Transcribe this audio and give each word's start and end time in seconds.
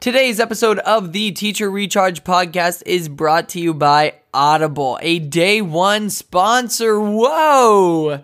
Today's 0.00 0.40
episode 0.40 0.78
of 0.78 1.12
the 1.12 1.30
Teacher 1.32 1.70
Recharge 1.70 2.24
podcast 2.24 2.82
is 2.86 3.06
brought 3.06 3.50
to 3.50 3.60
you 3.60 3.74
by 3.74 4.14
Audible, 4.32 4.98
a 5.02 5.18
day 5.18 5.60
one 5.60 6.08
sponsor. 6.08 6.98
Whoa! 6.98 8.12
You 8.12 8.22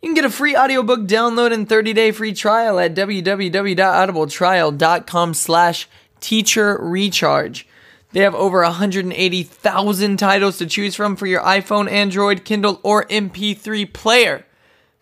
can 0.00 0.14
get 0.14 0.24
a 0.24 0.30
free 0.30 0.56
audiobook 0.56 1.00
download 1.00 1.52
and 1.52 1.68
30-day 1.68 2.12
free 2.12 2.32
trial 2.32 2.80
at 2.80 2.94
www.audibletrial.com 2.94 5.34
slash 5.34 5.86
teacher 6.20 6.78
recharge. 6.80 7.68
They 8.12 8.20
have 8.20 8.34
over 8.34 8.62
180,000 8.62 10.16
titles 10.16 10.56
to 10.56 10.64
choose 10.64 10.96
from 10.96 11.16
for 11.16 11.26
your 11.26 11.42
iPhone, 11.42 11.90
Android, 11.90 12.46
Kindle, 12.46 12.80
or 12.82 13.04
MP3 13.08 13.92
player. 13.92 14.46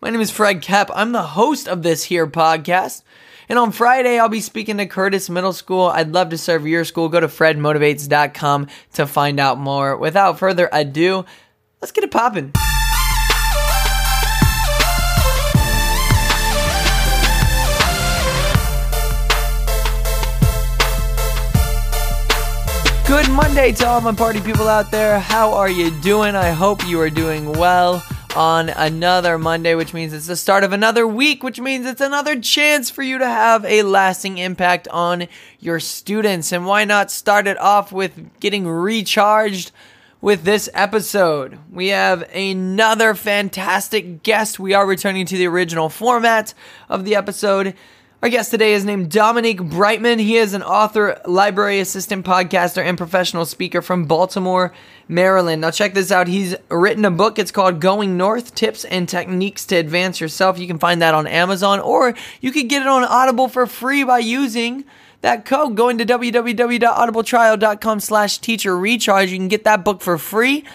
My 0.01 0.09
name 0.09 0.19
is 0.19 0.29
Fred 0.29 0.61
Kapp. 0.61 0.91
I'm 0.93 1.13
the 1.13 1.23
host 1.23 1.69
of 1.69 1.83
this 1.83 2.03
here 2.03 2.27
podcast. 2.27 3.01
And 3.47 3.59
on 3.59 3.71
Friday, 3.71 4.17
I'll 4.17 4.29
be 4.29 4.41
speaking 4.41 4.77
to 4.77 4.85
Curtis 4.85 5.29
Middle 5.29 5.53
School. 5.53 5.87
I'd 5.87 6.11
love 6.11 6.29
to 6.29 6.37
serve 6.37 6.65
your 6.65 6.83
school. 6.83 7.09
Go 7.09 7.19
to 7.19 7.27
fredmotivates.com 7.27 8.67
to 8.93 9.07
find 9.07 9.39
out 9.39 9.59
more. 9.59 9.97
Without 9.97 10.39
further 10.39 10.69
ado, 10.71 11.25
let's 11.81 11.91
get 11.91 12.03
it 12.03 12.11
popping. 12.11 12.53
Good 23.07 23.29
Monday 23.29 23.71
to 23.73 23.87
all 23.87 24.01
my 24.01 24.13
party 24.13 24.41
people 24.41 24.67
out 24.67 24.89
there. 24.89 25.19
How 25.19 25.53
are 25.53 25.69
you 25.69 25.91
doing? 26.01 26.35
I 26.35 26.49
hope 26.49 26.85
you 26.87 26.99
are 26.99 27.11
doing 27.11 27.53
well 27.53 28.03
on 28.35 28.69
another 28.69 29.37
Monday, 29.37 29.75
which 29.75 29.93
means 29.93 30.13
it's 30.13 30.27
the 30.27 30.35
start 30.35 30.63
of 30.63 30.73
another 30.73 31.07
week, 31.07 31.41
which 31.41 31.59
means 31.59 31.85
it's 31.85 32.01
another 32.01 32.39
chance 32.39 32.89
for 32.89 33.01
you 33.01 33.17
to 33.17 33.25
have 33.25 33.63
a 33.65 33.83
lasting 33.83 34.37
impact 34.37 34.87
on 34.89 35.27
your 35.59 35.79
students. 35.79 36.51
And 36.51 36.65
why 36.65 36.83
not 36.85 37.11
start 37.11 37.47
it 37.47 37.57
off 37.57 37.91
with 37.91 38.39
getting 38.39 38.67
recharged 38.67 39.71
with 40.21 40.43
this 40.43 40.69
episode? 40.73 41.57
We 41.71 41.87
have 41.87 42.29
another 42.33 43.13
fantastic 43.13 44.23
guest. 44.23 44.59
We 44.59 44.73
are 44.73 44.85
returning 44.85 45.25
to 45.27 45.37
the 45.37 45.47
original 45.47 45.89
format 45.89 46.53
of 46.89 47.05
the 47.05 47.15
episode. 47.15 47.75
Our 48.25 48.29
guest 48.29 48.49
today 48.49 48.73
is 48.73 48.83
named 48.83 49.11
Dominique 49.11 49.59
Brightmon. 49.59 50.17
He 50.19 50.37
is 50.37 50.55
an 50.55 50.63
author, 50.63 51.21
library 51.25 51.79
assistant, 51.79 52.25
podcaster, 52.25 52.83
and 52.83 52.97
professional 52.97 53.45
speaker 53.45 53.83
from 53.83 54.05
Baltimore, 54.05 54.73
Maryland. 55.07 55.61
Now, 55.61 55.69
check 55.69 55.93
this 55.93 56.11
out. 56.11 56.27
He's 56.27 56.55
written 56.71 57.05
a 57.05 57.11
book. 57.11 57.37
It's 57.37 57.51
called 57.51 57.79
Going 57.79 58.17
North 58.17 58.55
Tips 58.55 58.83
and 58.83 59.07
Techniques 59.07 59.63
to 59.65 59.75
Advance 59.75 60.19
Yourself. 60.19 60.57
You 60.57 60.65
can 60.65 60.79
find 60.79 61.03
that 61.03 61.13
on 61.13 61.27
Amazon, 61.27 61.79
or 61.79 62.15
you 62.41 62.51
could 62.51 62.67
get 62.67 62.81
it 62.81 62.87
on 62.87 63.03
Audible 63.03 63.47
for 63.47 63.67
free 63.67 64.03
by 64.03 64.17
using 64.17 64.85
that 65.21 65.45
code. 65.45 65.75
Going 65.75 65.99
to 65.99 66.05
www.audibletrial.com 66.07 67.99
slash 67.99 68.39
teacher 68.39 68.75
recharge. 68.75 69.29
You 69.29 69.37
can 69.37 69.49
get 69.49 69.65
that 69.65 69.85
book 69.85 70.01
for 70.01 70.17
free, 70.17 70.65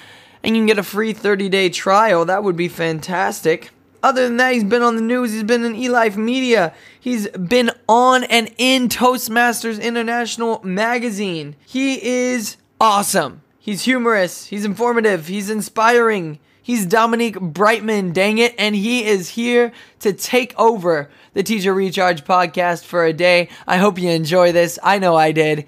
and 0.45 0.55
you 0.55 0.61
can 0.61 0.67
get 0.67 0.78
a 0.78 0.84
free 0.84 1.12
30 1.12 1.48
day 1.48 1.69
trial. 1.69 2.25
That 2.25 2.45
would 2.45 2.56
be 2.56 2.69
fantastic. 2.69 3.73
Other 4.03 4.25
than 4.27 4.37
that, 4.39 4.55
he's 4.55 4.65
been 4.65 4.83
on 4.83 4.97
the 4.97 5.03
news. 5.03 5.33
He's 5.33 5.45
been 5.45 5.65
in 5.65 5.75
eLife 5.75 6.17
Media. 6.17 6.75
He's 6.98 7.29
been 7.29 7.70
on 7.89 8.25
and 8.25 8.53
in 8.56 8.89
Toastmasters 8.89 9.81
International 9.81 10.61
Magazine. 10.62 11.56
He 11.67 12.03
is 12.03 12.56
awesome. 12.81 13.43
He's 13.59 13.83
humorous. 13.83 14.47
He's 14.47 14.65
informative. 14.65 15.27
He's 15.27 15.51
inspiring. 15.51 16.39
He's 16.62 16.87
Dominique 16.87 17.37
Brightmon, 17.37 18.12
dang 18.12 18.39
it. 18.39 18.55
And 18.59 18.75
he 18.75 19.05
is 19.05 19.31
here 19.31 19.73
to 20.01 20.12
take 20.12 20.59
over 20.59 21.11
the 21.34 21.43
Teacher 21.43 21.75
Recharge 21.75 22.25
podcast 22.25 22.84
for 22.84 23.05
a 23.05 23.12
day. 23.12 23.48
I 23.67 23.77
hope 23.78 23.98
you 23.98 24.11
enjoy 24.11 24.53
this. 24.53 24.78
I 24.83 24.98
know 24.98 25.17
I 25.17 25.33
did. 25.33 25.67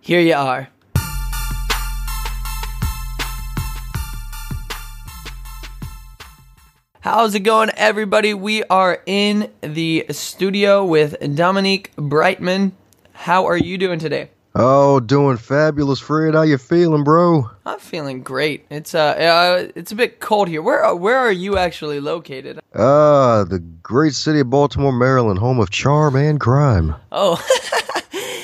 Here 0.00 0.20
you 0.20 0.34
are. 0.34 0.68
How's 7.02 7.34
it 7.34 7.40
going, 7.40 7.70
everybody? 7.78 8.34
We 8.34 8.62
are 8.64 9.02
in 9.06 9.50
the 9.62 10.04
studio 10.10 10.84
with 10.84 11.34
Dominique 11.34 11.96
Brightmon. 11.96 12.72
How 13.14 13.46
are 13.46 13.56
you 13.56 13.78
doing 13.78 13.98
today? 13.98 14.28
Oh, 14.54 15.00
doing 15.00 15.38
fabulous, 15.38 15.98
Fred. 15.98 16.34
How 16.34 16.42
you 16.42 16.58
feeling, 16.58 17.02
bro? 17.02 17.48
I'm 17.64 17.78
feeling 17.78 18.22
great. 18.22 18.66
It's 18.68 18.94
uh, 18.94 18.98
uh 18.98 19.68
it's 19.74 19.92
a 19.92 19.94
bit 19.94 20.20
cold 20.20 20.48
here. 20.48 20.60
Where 20.60 20.94
where 20.94 21.16
are 21.16 21.32
you 21.32 21.56
actually 21.56 22.00
located? 22.00 22.60
Ah, 22.74 22.80
uh, 23.38 23.44
the 23.44 23.60
great 23.60 24.12
city 24.12 24.40
of 24.40 24.50
Baltimore, 24.50 24.92
Maryland, 24.92 25.38
home 25.38 25.58
of 25.58 25.70
charm 25.70 26.16
and 26.16 26.38
crime. 26.38 26.96
Oh, 27.10 27.42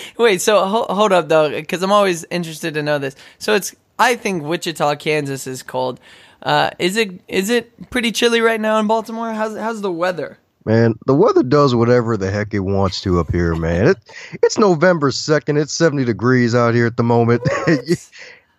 wait. 0.17 0.41
So 0.41 0.65
hold, 0.65 0.89
hold 0.89 1.13
up 1.13 1.29
though, 1.29 1.51
because 1.51 1.83
I'm 1.83 1.93
always 1.93 2.25
interested 2.31 2.73
to 2.73 2.83
know 2.83 2.99
this. 2.99 3.17
So 3.39 3.55
it's 3.55 3.75
I 3.99 4.17
think 4.17 4.43
Wichita, 4.43 4.97
Kansas 4.97 5.47
is 5.47 5.63
cold. 5.63 6.01
Uh, 6.43 6.71
is 6.79 6.97
it 6.97 7.21
is 7.29 7.51
it 7.51 7.91
pretty 7.91 8.13
chilly 8.13 8.41
right 8.41 8.61
now 8.61 8.79
in 8.79 8.87
Baltimore? 8.87 9.33
How's 9.33 9.57
how's 9.57 9.81
the 9.81 9.93
weather? 9.93 10.39
Man, 10.65 10.95
the 11.07 11.15
weather 11.15 11.43
does 11.43 11.75
whatever 11.75 12.17
the 12.17 12.31
heck 12.31 12.53
it 12.53 12.61
wants 12.61 13.01
to 13.03 13.21
up 13.21 13.31
here, 13.31 13.55
man. 13.55 13.89
It 13.89 13.97
it's 14.43 14.59
November 14.59 15.11
second. 15.11 15.57
It's 15.57 15.73
seventy 15.73 16.05
degrees 16.05 16.55
out 16.55 16.75
here 16.75 16.87
at 16.87 16.97
the 16.97 17.03
moment. 17.03 17.43
it 17.67 18.11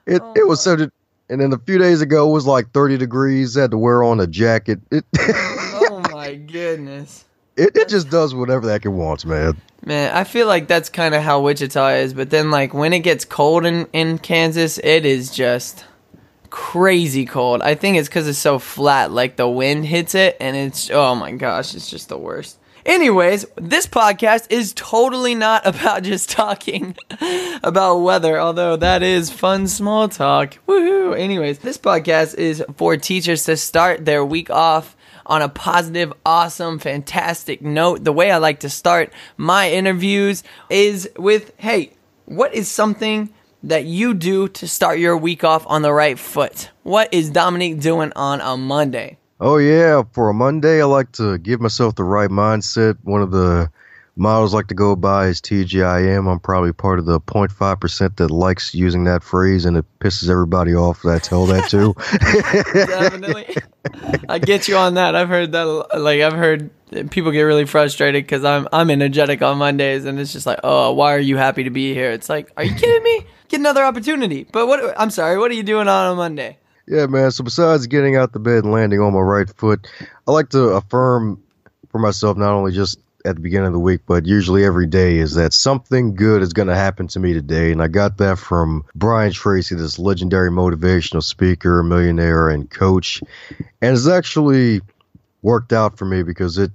it, 0.06 0.22
oh 0.22 0.34
it 0.36 0.48
was 0.48 0.62
seventy, 0.62 0.92
and 1.30 1.40
then 1.40 1.54
a 1.54 1.60
few 1.60 1.78
days 1.78 2.02
ago 2.02 2.30
it 2.30 2.34
was 2.34 2.48
like 2.48 2.72
thirty 2.72 2.98
degrees. 2.98 3.56
I 3.58 3.62
had 3.62 3.72
to 3.72 3.78
wear 3.78 4.04
on 4.04 4.20
a 4.20 4.28
jacket. 4.28 4.80
It. 4.92 5.06
oh 5.20 6.02
my 6.12 6.36
goodness. 6.36 7.26
It, 7.58 7.76
it 7.76 7.90
just 7.90 8.10
does 8.10 8.36
whatever 8.36 8.66
the 8.66 8.72
heck 8.72 8.86
it 8.86 8.90
wants, 8.90 9.26
man. 9.26 9.58
Man, 9.84 10.16
I 10.16 10.24
feel 10.24 10.48
like 10.48 10.68
that's 10.68 10.90
kind 10.90 11.16
of 11.16 11.24
how 11.24 11.42
Wichita 11.42 11.96
is, 11.96 12.14
but 12.14 12.30
then 12.30 12.52
like 12.52 12.74
when 12.74 12.94
it 12.94 13.00
gets 13.00 13.26
cold 13.26 13.66
in 13.66 13.88
in 13.94 14.20
Kansas, 14.20 14.80
it 14.84 15.06
is 15.06 15.32
just 15.32 15.86
crazy 16.50 17.26
cold. 17.26 17.62
I 17.62 17.76
think 17.76 17.98
it's 17.98 18.08
because 18.08 18.28
it's 18.28 18.38
so 18.38 18.60
flat. 18.60 19.12
Like 19.12 19.36
the 19.38 19.48
wind 19.48 19.86
hits 19.86 20.14
it, 20.16 20.38
and 20.40 20.56
it's 20.58 20.90
oh 20.92 21.16
my 21.16 21.32
gosh, 21.32 21.74
it's 21.74 21.90
just 21.90 22.10
the 22.10 22.18
worst. 22.18 22.60
Anyways, 22.86 23.46
this 23.56 23.86
podcast 23.86 24.48
is 24.50 24.74
totally 24.74 25.36
not 25.36 25.66
about 25.66 26.04
just 26.04 26.30
talking 26.30 26.98
about 27.64 27.98
weather, 28.00 28.40
although 28.40 28.76
that 28.76 29.04
is 29.04 29.32
fun 29.32 29.68
small 29.68 30.10
talk. 30.10 30.58
Woohoo! 30.68 31.18
Anyways, 31.18 31.60
this 31.60 31.78
podcast 31.78 32.36
is 32.36 32.64
for 32.76 32.98
teachers 32.98 33.46
to 33.46 33.58
start 33.58 34.06
their 34.06 34.26
week 34.26 34.50
off 34.50 34.97
on 35.28 35.42
a 35.42 35.50
positive, 35.50 36.12
awesome, 36.26 36.80
fantastic 36.80 37.62
note. 37.62 38.04
The 38.04 38.12
way 38.12 38.32
I 38.32 38.38
like 38.38 38.62
to 38.62 38.70
start 38.70 39.14
my 39.38 39.70
interviews 39.70 40.44
is 40.70 41.10
with, 41.18 41.54
hey, 41.58 41.92
what 42.26 42.54
is 42.54 42.68
something 42.68 43.30
that 43.64 43.86
you 43.86 44.14
do 44.14 44.48
to 44.48 44.68
start 44.68 45.00
your 45.00 45.18
week 45.18 45.44
off 45.44 45.66
on 45.68 45.82
the 45.82 45.94
right 45.94 46.18
foot? 46.18 46.70
What 46.84 47.14
is 47.14 47.30
Dominique 47.30 47.80
doing 47.80 48.12
on 48.16 48.42
a 48.42 48.58
Monday? 48.58 49.18
Oh 49.40 49.58
yeah, 49.58 50.02
for 50.14 50.30
a 50.30 50.34
Monday, 50.34 50.82
I 50.82 50.86
like 50.86 51.12
to 51.14 51.38
give 51.38 51.62
myself 51.62 51.96
the 51.96 52.04
right 52.04 52.30
mindset. 52.30 52.98
One 53.04 53.22
of 53.22 53.30
the 53.30 53.70
models 54.18 54.54
I 54.54 54.58
like 54.58 54.68
to 54.68 54.76
go 54.76 54.96
by 54.96 55.28
is 55.28 55.42
TGIM. 55.42 56.32
I'm 56.32 56.40
probably 56.40 56.74
part 56.74 57.00
of 57.00 57.06
the 57.06 57.20
0.5% 57.22 58.16
that 58.18 58.32
likes 58.32 58.74
using 58.74 59.04
that 59.06 59.24
phrase 59.24 59.66
and 59.66 59.78
it 59.78 59.86
pisses 60.00 60.30
everybody 60.30 60.74
off 60.74 61.04
that 61.04 61.10
I 61.10 61.20
tell 61.20 61.46
that 61.46 61.70
to. 61.70 61.94
Definitely. 62.74 63.56
I 64.28 64.40
get 64.40 64.68
you 64.68 64.76
on 64.76 64.96
that. 64.96 65.16
I've 65.16 65.30
heard 65.30 65.52
that 65.52 65.64
like 65.98 66.22
I've 66.22 66.34
heard 66.34 66.70
people 67.12 67.32
get 67.32 67.42
really 67.42 67.66
frustrated 67.66 68.28
cuz 68.28 68.44
I'm 68.44 68.68
I'm 68.74 68.90
energetic 68.90 69.42
on 69.42 69.58
Mondays 69.58 70.06
and 70.06 70.20
it's 70.20 70.34
just 70.34 70.46
like, 70.46 70.60
"Oh, 70.64 70.94
why 70.94 71.14
are 71.16 71.20
you 71.20 71.38
happy 71.38 71.64
to 71.64 71.70
be 71.70 71.94
here?" 71.94 72.12
It's 72.12 72.30
like, 72.30 72.52
"Are 72.58 72.64
you 72.64 72.74
kidding 72.76 73.04
me? 73.04 73.26
Get 73.50 73.60
another 73.60 73.84
opportunity." 73.84 74.48
But 74.52 74.68
what 74.68 74.94
I'm 75.00 75.10
sorry, 75.10 75.38
what 75.38 75.52
are 75.52 75.56
you 75.56 75.64
doing 75.64 75.88
on 75.88 76.14
a 76.14 76.16
Monday? 76.16 76.58
Yeah, 76.88 77.06
man. 77.06 77.32
So 77.32 77.44
besides 77.44 77.86
getting 77.88 78.16
out 78.16 78.32
the 78.34 78.40
bed 78.40 78.64
and 78.64 78.72
landing 78.72 79.02
on 79.02 79.14
my 79.14 79.20
right 79.20 79.50
foot, 79.50 79.88
I 80.28 80.32
like 80.32 80.50
to 80.50 80.70
affirm 80.70 81.42
for 81.90 82.00
myself 82.00 82.38
not 82.38 82.54
only 82.54 82.72
just 82.72 82.98
at 83.28 83.36
the 83.36 83.42
beginning 83.42 83.68
of 83.68 83.74
the 83.74 83.80
week, 83.80 84.02
but 84.08 84.26
usually 84.26 84.64
every 84.64 84.88
day 84.88 85.18
is 85.18 85.36
that 85.36 85.54
something 85.54 86.16
good 86.16 86.42
is 86.42 86.54
going 86.54 86.70
to 86.70 86.76
happen 86.76 87.08
to 87.10 87.20
me 87.20 87.34
today. 87.34 87.72
And 87.72 87.82
I 87.82 87.88
got 87.88 88.18
that 88.18 88.40
from 88.40 88.86
Brian 88.96 89.34
Tracy, 89.34 89.76
this 89.76 90.00
legendary 90.00 90.50
motivational 90.50 91.22
speaker, 91.22 91.84
millionaire, 91.84 92.50
and 92.50 92.70
coach. 92.70 93.22
And 93.82 93.96
it's 93.96 94.08
actually 94.08 94.82
worked 95.42 95.74
out 95.74 95.98
for 95.98 96.06
me 96.06 96.24
because 96.24 96.58
it 96.58 96.72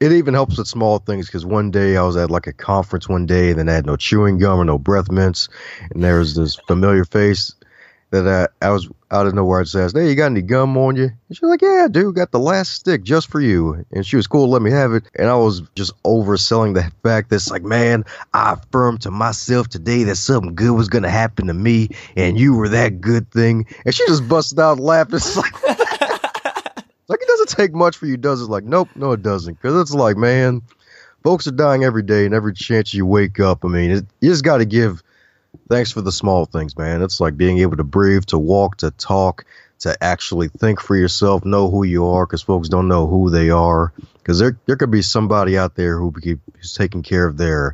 it 0.00 0.12
even 0.12 0.32
helps 0.32 0.58
with 0.58 0.68
small 0.68 1.00
things 1.00 1.26
because 1.26 1.44
one 1.44 1.72
day 1.72 1.96
I 1.96 2.02
was 2.02 2.16
at 2.16 2.30
like 2.30 2.46
a 2.46 2.52
conference 2.52 3.08
one 3.08 3.26
day 3.26 3.50
and 3.50 3.58
then 3.58 3.68
I 3.68 3.72
had 3.72 3.84
no 3.84 3.96
chewing 3.96 4.38
gum 4.38 4.60
or 4.60 4.64
no 4.64 4.78
breath 4.78 5.10
mints 5.10 5.48
and 5.90 6.04
there 6.04 6.20
was 6.20 6.36
this 6.36 6.54
familiar 6.68 7.04
face 7.04 7.52
that 8.10 8.50
I, 8.62 8.66
I 8.66 8.70
was 8.70 8.88
out 9.10 9.26
of 9.26 9.34
nowhere 9.34 9.60
and 9.60 9.68
says, 9.68 9.92
Hey, 9.92 10.08
you 10.08 10.14
got 10.14 10.26
any 10.26 10.42
gum 10.42 10.76
on 10.76 10.96
you? 10.96 11.04
And 11.04 11.36
she's 11.36 11.42
like, 11.42 11.62
Yeah, 11.62 11.88
dude, 11.90 12.14
got 12.14 12.30
the 12.30 12.38
last 12.38 12.72
stick 12.72 13.02
just 13.02 13.30
for 13.30 13.40
you. 13.40 13.84
And 13.92 14.06
she 14.06 14.16
was 14.16 14.26
cool 14.26 14.48
let 14.48 14.62
me 14.62 14.70
have 14.70 14.92
it. 14.92 15.04
And 15.14 15.28
I 15.28 15.34
was 15.34 15.62
just 15.74 15.92
overselling 16.02 16.74
the 16.74 16.90
fact 17.02 17.30
that's 17.30 17.50
like, 17.50 17.62
man, 17.62 18.04
I 18.34 18.54
affirmed 18.54 19.02
to 19.02 19.10
myself 19.10 19.68
today 19.68 20.04
that 20.04 20.16
something 20.16 20.54
good 20.54 20.72
was 20.72 20.88
gonna 20.88 21.10
happen 21.10 21.46
to 21.46 21.54
me, 21.54 21.90
and 22.16 22.38
you 22.38 22.54
were 22.54 22.68
that 22.68 23.00
good 23.00 23.30
thing. 23.30 23.66
And 23.84 23.94
she 23.94 24.06
just 24.06 24.28
busted 24.28 24.58
out 24.58 24.78
laughing. 24.78 25.08
It's 25.18 25.36
like 25.36 25.52
like 27.08 27.22
it 27.22 27.28
doesn't 27.28 27.48
take 27.48 27.72
much 27.72 27.96
for 27.96 28.06
you, 28.06 28.16
does 28.16 28.42
it? 28.42 28.46
Like, 28.50 28.64
nope, 28.64 28.88
no, 28.94 29.12
it 29.12 29.22
doesn't. 29.22 29.54
Because 29.54 29.80
it's 29.80 29.94
like, 29.94 30.16
man, 30.16 30.62
folks 31.22 31.46
are 31.46 31.52
dying 31.52 31.82
every 31.82 32.02
day, 32.02 32.26
and 32.26 32.34
every 32.34 32.52
chance 32.52 32.92
you 32.92 33.06
wake 33.06 33.40
up, 33.40 33.64
I 33.64 33.68
mean, 33.68 33.90
it, 33.90 34.04
you 34.20 34.30
just 34.30 34.44
got 34.44 34.58
to 34.58 34.66
give 34.66 35.02
thanks 35.68 35.92
for 35.92 36.00
the 36.00 36.12
small 36.12 36.46
things, 36.46 36.76
man. 36.76 37.02
It's 37.02 37.20
like 37.20 37.36
being 37.36 37.58
able 37.58 37.76
to 37.76 37.84
breathe, 37.84 38.24
to 38.26 38.38
walk, 38.38 38.78
to 38.78 38.90
talk, 38.92 39.44
to 39.80 39.96
actually 40.02 40.48
think 40.48 40.80
for 40.80 40.96
yourself, 40.96 41.44
know 41.44 41.70
who 41.70 41.84
you 41.84 42.04
are, 42.06 42.26
because 42.26 42.42
folks 42.42 42.68
don't 42.68 42.88
know 42.88 43.06
who 43.06 43.30
they 43.30 43.50
are. 43.50 43.92
Because 44.14 44.38
there, 44.38 44.58
there 44.66 44.76
could 44.76 44.90
be 44.90 45.02
somebody 45.02 45.56
out 45.56 45.76
there 45.76 45.98
who 45.98 46.12
who's 46.22 46.74
taking 46.74 47.02
care 47.02 47.26
of 47.26 47.36
their 47.36 47.72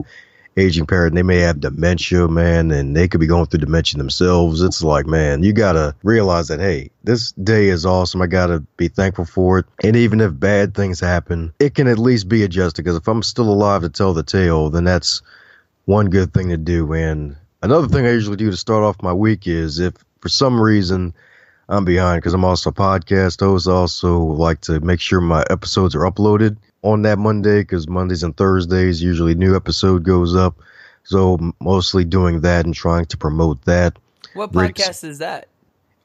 aging 0.56 0.86
parent. 0.86 1.14
They 1.14 1.22
may 1.22 1.38
have 1.38 1.60
dementia, 1.60 2.28
man, 2.28 2.70
and 2.70 2.94
they 2.96 3.08
could 3.08 3.20
be 3.20 3.26
going 3.26 3.46
through 3.46 3.60
dementia 3.60 3.98
themselves. 3.98 4.62
It's 4.62 4.82
like, 4.82 5.06
man, 5.06 5.42
you 5.42 5.52
gotta 5.52 5.94
realize 6.02 6.48
that, 6.48 6.60
hey, 6.60 6.90
this 7.02 7.32
day 7.32 7.68
is 7.68 7.84
awesome. 7.84 8.22
I 8.22 8.26
gotta 8.26 8.60
be 8.76 8.88
thankful 8.88 9.24
for 9.24 9.58
it. 9.58 9.66
And 9.82 9.96
even 9.96 10.20
if 10.20 10.38
bad 10.38 10.74
things 10.74 11.00
happen, 11.00 11.52
it 11.58 11.74
can 11.74 11.88
at 11.88 11.98
least 11.98 12.28
be 12.28 12.44
adjusted. 12.44 12.82
Because 12.82 12.96
if 12.96 13.08
I'm 13.08 13.22
still 13.22 13.50
alive 13.50 13.82
to 13.82 13.88
tell 13.88 14.12
the 14.12 14.22
tale, 14.22 14.70
then 14.70 14.84
that's 14.84 15.22
one 15.86 16.08
good 16.08 16.32
thing 16.32 16.50
to 16.50 16.56
do. 16.56 16.92
And 16.92 17.36
another 17.64 17.88
thing 17.88 18.06
I 18.06 18.10
usually 18.10 18.36
do 18.36 18.50
to 18.50 18.56
start 18.56 18.84
off 18.84 19.02
my 19.02 19.12
week 19.12 19.46
is 19.46 19.78
if 19.78 19.94
for 20.20 20.28
some 20.28 20.60
reason 20.60 21.14
I'm 21.68 21.84
behind 21.84 22.20
because 22.20 22.34
I'm 22.34 22.44
also 22.44 22.70
a 22.70 22.72
podcast 22.72 23.40
host. 23.40 23.66
I 23.66 23.72
also 23.72 24.18
like 24.18 24.60
to 24.62 24.80
make 24.80 25.00
sure 25.00 25.20
my 25.20 25.44
episodes 25.50 25.94
are 25.94 26.00
uploaded 26.00 26.56
on 26.82 27.02
that 27.02 27.18
Monday 27.18 27.60
because 27.60 27.88
Mondays 27.88 28.22
and 28.22 28.36
Thursdays 28.36 29.02
usually 29.02 29.34
new 29.34 29.56
episode 29.56 30.04
goes 30.04 30.36
up. 30.36 30.56
So 31.04 31.38
mostly 31.60 32.04
doing 32.04 32.42
that 32.42 32.66
and 32.66 32.74
trying 32.74 33.06
to 33.06 33.16
promote 33.16 33.62
that. 33.64 33.98
What 34.34 34.52
podcast 34.52 35.04
is 35.04 35.18
that? 35.18 35.48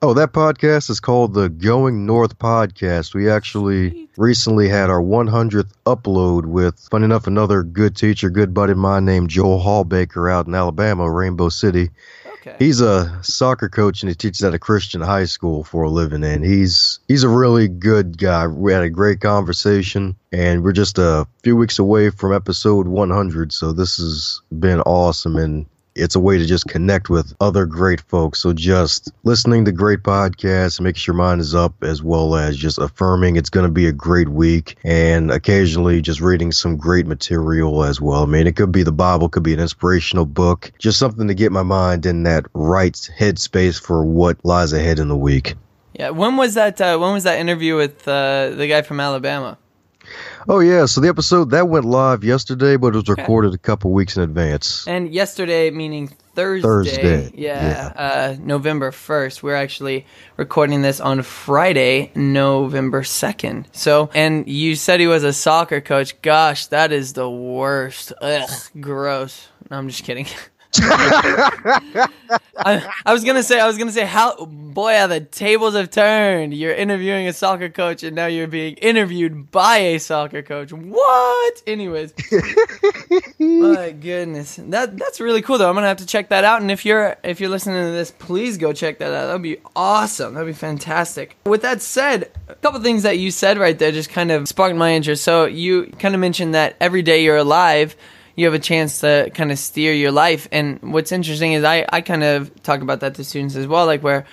Oh, 0.01 0.13
that 0.13 0.31
podcast 0.31 0.89
is 0.89 1.01
called 1.01 1.33
the 1.33 1.49
Going 1.49 2.05
North 2.05 2.39
Podcast. 2.39 3.13
We 3.13 3.29
actually 3.29 4.07
recently 4.15 4.69
had 4.69 4.89
our 4.89 5.01
100th 5.01 5.73
upload 5.85 6.45
with, 6.45 6.79
fun 6.89 7.03
enough, 7.03 7.27
another 7.27 7.63
good 7.63 7.97
teacher, 7.97 8.29
good 8.29 8.53
buddy 8.53 8.71
of 8.71 8.77
mine 8.77 9.03
named 9.03 9.29
Joel 9.29 9.59
Hallbaker 9.59 10.31
out 10.31 10.47
in 10.47 10.55
Alabama, 10.55 11.11
Rainbow 11.11 11.49
City. 11.49 11.89
Okay. 12.35 12.55
He's 12.59 12.79
a 12.79 13.19
soccer 13.23 13.67
coach 13.67 14.01
and 14.01 14.07
he 14.07 14.15
teaches 14.15 14.41
at 14.41 14.53
a 14.53 14.59
Christian 14.59 15.01
high 15.01 15.25
school 15.25 15.65
for 15.65 15.83
a 15.83 15.89
living, 15.89 16.23
and 16.23 16.45
he's 16.45 17.01
he's 17.09 17.23
a 17.23 17.29
really 17.29 17.67
good 17.67 18.17
guy. 18.17 18.47
We 18.47 18.71
had 18.71 18.83
a 18.83 18.89
great 18.89 19.19
conversation, 19.19 20.15
and 20.31 20.63
we're 20.63 20.71
just 20.71 20.97
a 20.97 21.27
few 21.43 21.57
weeks 21.57 21.77
away 21.77 22.09
from 22.09 22.33
episode 22.33 22.87
100, 22.87 23.51
so 23.51 23.73
this 23.73 23.97
has 23.97 24.41
been 24.57 24.79
awesome. 24.81 25.35
And 25.35 25.65
it's 25.99 26.15
a 26.15 26.19
way 26.19 26.37
to 26.37 26.45
just 26.45 26.67
connect 26.67 27.09
with 27.09 27.35
other 27.39 27.65
great 27.65 28.01
folks. 28.01 28.39
So 28.39 28.53
just 28.53 29.11
listening 29.23 29.65
to 29.65 29.71
great 29.71 30.03
podcasts, 30.03 30.95
sure 30.95 31.13
your 31.13 31.15
mind 31.15 31.41
is 31.41 31.53
up, 31.53 31.83
as 31.83 32.01
well 32.01 32.35
as 32.35 32.57
just 32.57 32.77
affirming 32.77 33.35
it's 33.35 33.49
going 33.49 33.65
to 33.65 33.71
be 33.71 33.87
a 33.87 33.91
great 33.91 34.29
week, 34.29 34.77
and 34.83 35.31
occasionally 35.31 36.01
just 36.01 36.21
reading 36.21 36.51
some 36.51 36.77
great 36.77 37.05
material 37.05 37.83
as 37.83 37.99
well. 38.01 38.23
I 38.23 38.25
mean, 38.25 38.47
it 38.47 38.55
could 38.55 38.71
be 38.71 38.83
the 38.83 38.91
Bible, 38.91 39.29
could 39.29 39.43
be 39.43 39.53
an 39.53 39.59
inspirational 39.59 40.25
book, 40.25 40.71
just 40.79 40.99
something 40.99 41.27
to 41.27 41.33
get 41.33 41.51
my 41.51 41.63
mind 41.63 42.05
in 42.05 42.23
that 42.23 42.45
right 42.53 42.93
headspace 43.17 43.79
for 43.81 44.03
what 44.03 44.37
lies 44.43 44.73
ahead 44.73 44.99
in 44.99 45.07
the 45.07 45.17
week. 45.17 45.55
Yeah, 45.93 46.11
when 46.11 46.37
was 46.37 46.53
that? 46.53 46.79
Uh, 46.79 46.97
when 46.97 47.13
was 47.13 47.23
that 47.23 47.39
interview 47.39 47.75
with 47.75 48.07
uh, 48.07 48.51
the 48.51 48.67
guy 48.67 48.81
from 48.83 48.99
Alabama? 48.99 49.57
Oh 50.47 50.59
yeah, 50.59 50.85
so 50.85 51.01
the 51.01 51.09
episode 51.09 51.51
that 51.51 51.67
went 51.67 51.85
live 51.85 52.23
yesterday, 52.23 52.77
but 52.77 52.89
it 52.89 52.95
was 52.95 53.09
okay. 53.09 53.21
recorded 53.21 53.53
a 53.53 53.57
couple 53.57 53.91
weeks 53.91 54.17
in 54.17 54.23
advance. 54.23 54.87
And 54.87 55.13
yesterday, 55.13 55.69
meaning 55.71 56.07
Thursday, 56.35 56.67
Thursday, 56.67 57.31
yeah, 57.35 57.67
yeah. 57.67 57.93
Uh, 57.95 58.37
November 58.39 58.91
first. 58.91 59.43
We're 59.43 59.55
actually 59.55 60.05
recording 60.37 60.81
this 60.81 60.99
on 60.99 61.21
Friday, 61.21 62.11
November 62.15 63.03
second. 63.03 63.67
So, 63.71 64.09
and 64.13 64.47
you 64.47 64.75
said 64.75 64.99
he 64.99 65.07
was 65.07 65.23
a 65.23 65.33
soccer 65.33 65.81
coach. 65.81 66.21
Gosh, 66.21 66.67
that 66.67 66.91
is 66.91 67.13
the 67.13 67.29
worst. 67.29 68.13
Ugh, 68.21 68.49
gross. 68.79 69.49
No, 69.69 69.77
I'm 69.77 69.89
just 69.89 70.03
kidding. 70.03 70.27
I, 70.77 72.07
I, 73.05 73.13
was 73.13 73.23
gonna 73.23 73.41
say, 73.41 73.59
I 73.59 73.65
was 73.65 73.77
gonna 73.77 73.91
say, 73.91 74.05
how 74.05 74.45
boy, 74.45 74.95
how 74.95 75.07
the 75.07 75.19
tables 75.19 75.73
have 75.75 75.89
turned. 75.89 76.53
You're 76.53 76.75
interviewing 76.75 77.27
a 77.27 77.33
soccer 77.33 77.69
coach, 77.69 78.03
and 78.03 78.15
now 78.15 78.27
you're 78.27 78.47
being 78.47 78.75
interviewed 78.75 79.49
by 79.49 79.77
a 79.77 79.99
soccer 79.99 80.43
coach. 80.43 80.71
What? 80.71 81.63
Anyways, 81.65 82.13
my 83.39 83.95
goodness, 83.99 84.59
that 84.67 84.95
that's 84.95 85.19
really 85.19 85.41
cool. 85.41 85.57
Though 85.57 85.69
I'm 85.69 85.75
gonna 85.75 85.87
have 85.87 85.97
to 85.97 86.05
check 86.05 86.29
that 86.29 86.43
out. 86.43 86.61
And 86.61 86.69
if 86.69 86.85
you're 86.85 87.17
if 87.23 87.39
you're 87.39 87.49
listening 87.49 87.83
to 87.83 87.91
this, 87.91 88.11
please 88.11 88.57
go 88.59 88.71
check 88.71 88.99
that 88.99 89.11
out. 89.11 89.25
That'd 89.25 89.41
be 89.41 89.57
awesome. 89.75 90.35
That'd 90.35 90.47
be 90.47 90.53
fantastic. 90.53 91.35
With 91.45 91.63
that 91.63 91.81
said, 91.81 92.31
a 92.47 92.55
couple 92.55 92.79
things 92.81 93.01
that 93.03 93.17
you 93.17 93.31
said 93.31 93.57
right 93.57 93.77
there 93.77 93.91
just 93.91 94.11
kind 94.11 94.29
of 94.29 94.47
sparked 94.47 94.75
my 94.75 94.93
interest. 94.93 95.23
So 95.23 95.45
you 95.45 95.87
kind 95.97 96.13
of 96.13 96.21
mentioned 96.21 96.53
that 96.53 96.75
every 96.79 97.01
day 97.01 97.23
you're 97.23 97.37
alive 97.37 97.95
you 98.39 98.45
have 98.45 98.53
a 98.53 98.59
chance 98.59 99.01
to 99.01 99.29
kind 99.33 99.51
of 99.51 99.59
steer 99.59 99.91
your 99.91 100.13
life. 100.13 100.47
And 100.53 100.79
what's 100.93 101.11
interesting 101.11 101.51
is 101.51 101.65
I, 101.65 101.85
I 101.89 101.99
kind 101.99 102.23
of 102.23 102.63
talk 102.63 102.79
about 102.79 103.01
that 103.01 103.15
to 103.15 103.23
students 103.25 103.57
as 103.57 103.67
well, 103.67 103.85
like 103.85 104.01
where 104.01 104.25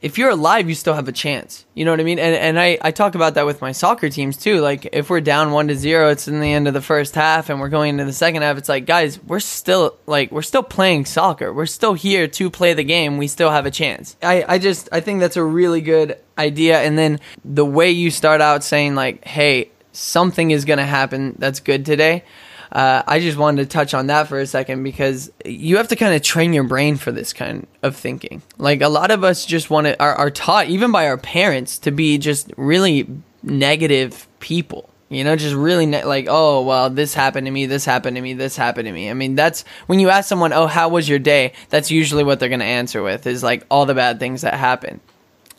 if 0.00 0.16
you're 0.16 0.30
alive, 0.30 0.70
you 0.70 0.74
still 0.74 0.94
have 0.94 1.06
a 1.06 1.12
chance. 1.12 1.66
You 1.74 1.84
know 1.84 1.90
what 1.90 2.00
I 2.00 2.04
mean? 2.04 2.18
And 2.18 2.34
and 2.34 2.58
I, 2.58 2.78
I 2.80 2.92
talk 2.92 3.14
about 3.14 3.34
that 3.34 3.44
with 3.44 3.60
my 3.60 3.72
soccer 3.72 4.08
teams 4.08 4.38
too. 4.38 4.60
Like 4.60 4.88
if 4.90 5.10
we're 5.10 5.20
down 5.20 5.52
one 5.52 5.68
to 5.68 5.74
zero, 5.74 6.08
it's 6.08 6.28
in 6.28 6.40
the 6.40 6.50
end 6.50 6.66
of 6.66 6.72
the 6.72 6.80
first 6.80 7.14
half 7.14 7.50
and 7.50 7.60
we're 7.60 7.68
going 7.68 7.90
into 7.90 8.06
the 8.06 8.12
second 8.14 8.40
half, 8.40 8.56
it's 8.56 8.70
like, 8.70 8.86
guys, 8.86 9.22
we're 9.22 9.38
still 9.38 9.98
like 10.06 10.32
we're 10.32 10.40
still 10.40 10.62
playing 10.62 11.04
soccer. 11.04 11.52
We're 11.52 11.66
still 11.66 11.92
here 11.92 12.26
to 12.26 12.48
play 12.48 12.72
the 12.72 12.84
game. 12.84 13.18
We 13.18 13.28
still 13.28 13.50
have 13.50 13.66
a 13.66 13.70
chance. 13.70 14.16
I, 14.22 14.46
I 14.48 14.58
just 14.58 14.88
I 14.92 15.00
think 15.00 15.20
that's 15.20 15.36
a 15.36 15.44
really 15.44 15.82
good 15.82 16.18
idea. 16.38 16.80
And 16.80 16.96
then 16.96 17.20
the 17.44 17.66
way 17.66 17.90
you 17.90 18.10
start 18.10 18.40
out 18.40 18.64
saying 18.64 18.94
like, 18.94 19.26
hey, 19.26 19.72
something 19.92 20.52
is 20.52 20.64
gonna 20.64 20.86
happen 20.86 21.34
that's 21.38 21.60
good 21.60 21.84
today 21.84 22.24
uh, 22.76 23.02
I 23.06 23.20
just 23.20 23.38
wanted 23.38 23.62
to 23.62 23.68
touch 23.70 23.94
on 23.94 24.08
that 24.08 24.28
for 24.28 24.38
a 24.38 24.46
second 24.46 24.82
because 24.82 25.32
you 25.46 25.78
have 25.78 25.88
to 25.88 25.96
kind 25.96 26.14
of 26.14 26.20
train 26.20 26.52
your 26.52 26.62
brain 26.62 26.98
for 26.98 27.10
this 27.10 27.32
kind 27.32 27.66
of 27.82 27.96
thinking. 27.96 28.42
Like 28.58 28.82
a 28.82 28.90
lot 28.90 29.10
of 29.10 29.24
us 29.24 29.46
just 29.46 29.70
want 29.70 29.86
to 29.86 29.98
are, 29.98 30.14
are 30.14 30.30
taught 30.30 30.66
even 30.68 30.92
by 30.92 31.06
our 31.08 31.16
parents 31.16 31.78
to 31.78 31.90
be 31.90 32.18
just 32.18 32.52
really 32.58 33.08
negative 33.42 34.28
people. 34.40 34.90
You 35.08 35.24
know, 35.24 35.36
just 35.36 35.54
really 35.54 35.86
ne- 35.86 36.04
like, 36.04 36.26
oh, 36.28 36.60
well, 36.64 36.90
this 36.90 37.14
happened 37.14 37.46
to 37.46 37.50
me, 37.50 37.64
this 37.64 37.86
happened 37.86 38.16
to 38.16 38.20
me, 38.20 38.34
this 38.34 38.58
happened 38.58 38.84
to 38.84 38.92
me. 38.92 39.08
I 39.08 39.14
mean, 39.14 39.36
that's 39.36 39.64
when 39.86 39.98
you 39.98 40.10
ask 40.10 40.28
someone, 40.28 40.52
oh, 40.52 40.66
how 40.66 40.90
was 40.90 41.08
your 41.08 41.18
day? 41.18 41.54
That's 41.70 41.90
usually 41.90 42.24
what 42.24 42.40
they're 42.40 42.50
going 42.50 42.60
to 42.60 42.66
answer 42.66 43.02
with 43.02 43.26
is 43.26 43.42
like 43.42 43.64
all 43.70 43.86
the 43.86 43.94
bad 43.94 44.18
things 44.18 44.42
that 44.42 44.52
happen. 44.52 45.00